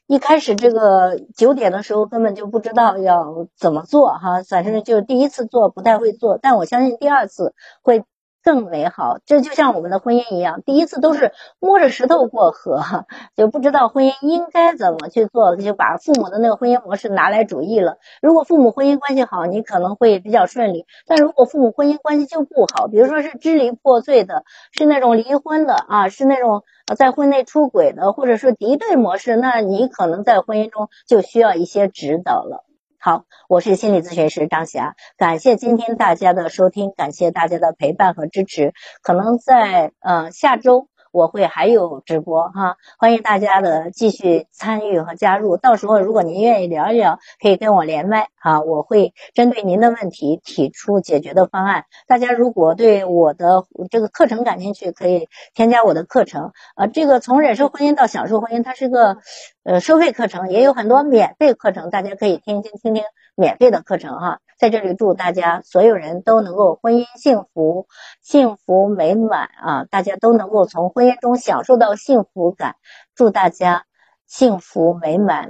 [0.07, 8.05] 一开始这个九点的时候根本就不知道要怎么做哈，反正就第一次做不太会做，但我相信第二次会。
[8.43, 12.81] 更美好，这就像我们的婚姻一样，第一次都是摸着石头过河，
[13.37, 17.97] 就不知道婚姻应该怎么去做，就把父母的那个婚姻模式拿来主义了。
[18.21, 26.63] 如果父母婚姻关系好，你可能会比较顺利；但如果父母婚姻关系就不好，比如说是支离破碎的，是那种离婚的啊，是那种
[26.97, 32.65] 在婚内出轨的，或者说敌对模式，那你可能在婚姻中就需要一些指导了。
[33.05, 38.71] 好，我是心理咨询师张霞，感谢今天大家的收听，感谢大家的陪伴和支持。
[39.01, 40.87] 可能在呃下周。
[41.13, 45.57] 我会还有直播哈，欢迎大家的继续参与和加入。
[45.57, 51.85] 到时候如果您愿意聊一聊，可以跟我连麦哈，我会针对您的问题提出解决的方案。
[52.07, 56.51] 大家如果对我的这个课程感兴趣，可以添加我的课程。
[56.75, 59.17] 呃，这个从忍受婚姻到享受婚姻，它是个
[59.63, 63.03] 呃收费课程，也有很多免费课程，大家可以听听听听
[63.35, 64.39] 免费的课程哈。
[64.63, 67.87] 在这里祝大家所有人都能够婚姻幸福、
[68.21, 69.83] 幸福美满啊！
[69.91, 72.77] 大家都能够从婚姻中享受到幸福感，
[73.13, 73.83] 祝大家
[74.25, 75.49] 幸福美满，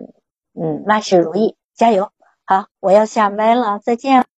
[0.59, 2.09] 嗯，万事如意，加油！
[2.43, 4.32] 好，我要下麦了，再见。